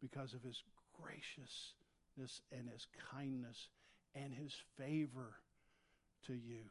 because 0.01 0.34
of 0.34 0.41
his 0.41 0.64
graciousness 0.97 2.39
and 2.49 2.70
his 2.72 2.88
kindness 3.12 3.68
and 4.16 4.34
his 4.34 4.53
favor 4.78 5.36
to 6.28 6.34
you. 6.34 6.64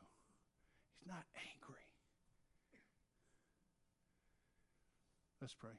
He's 0.98 1.06
not 1.06 1.24
angry. 1.36 1.84
Let's 5.42 5.52
pray. 5.52 5.72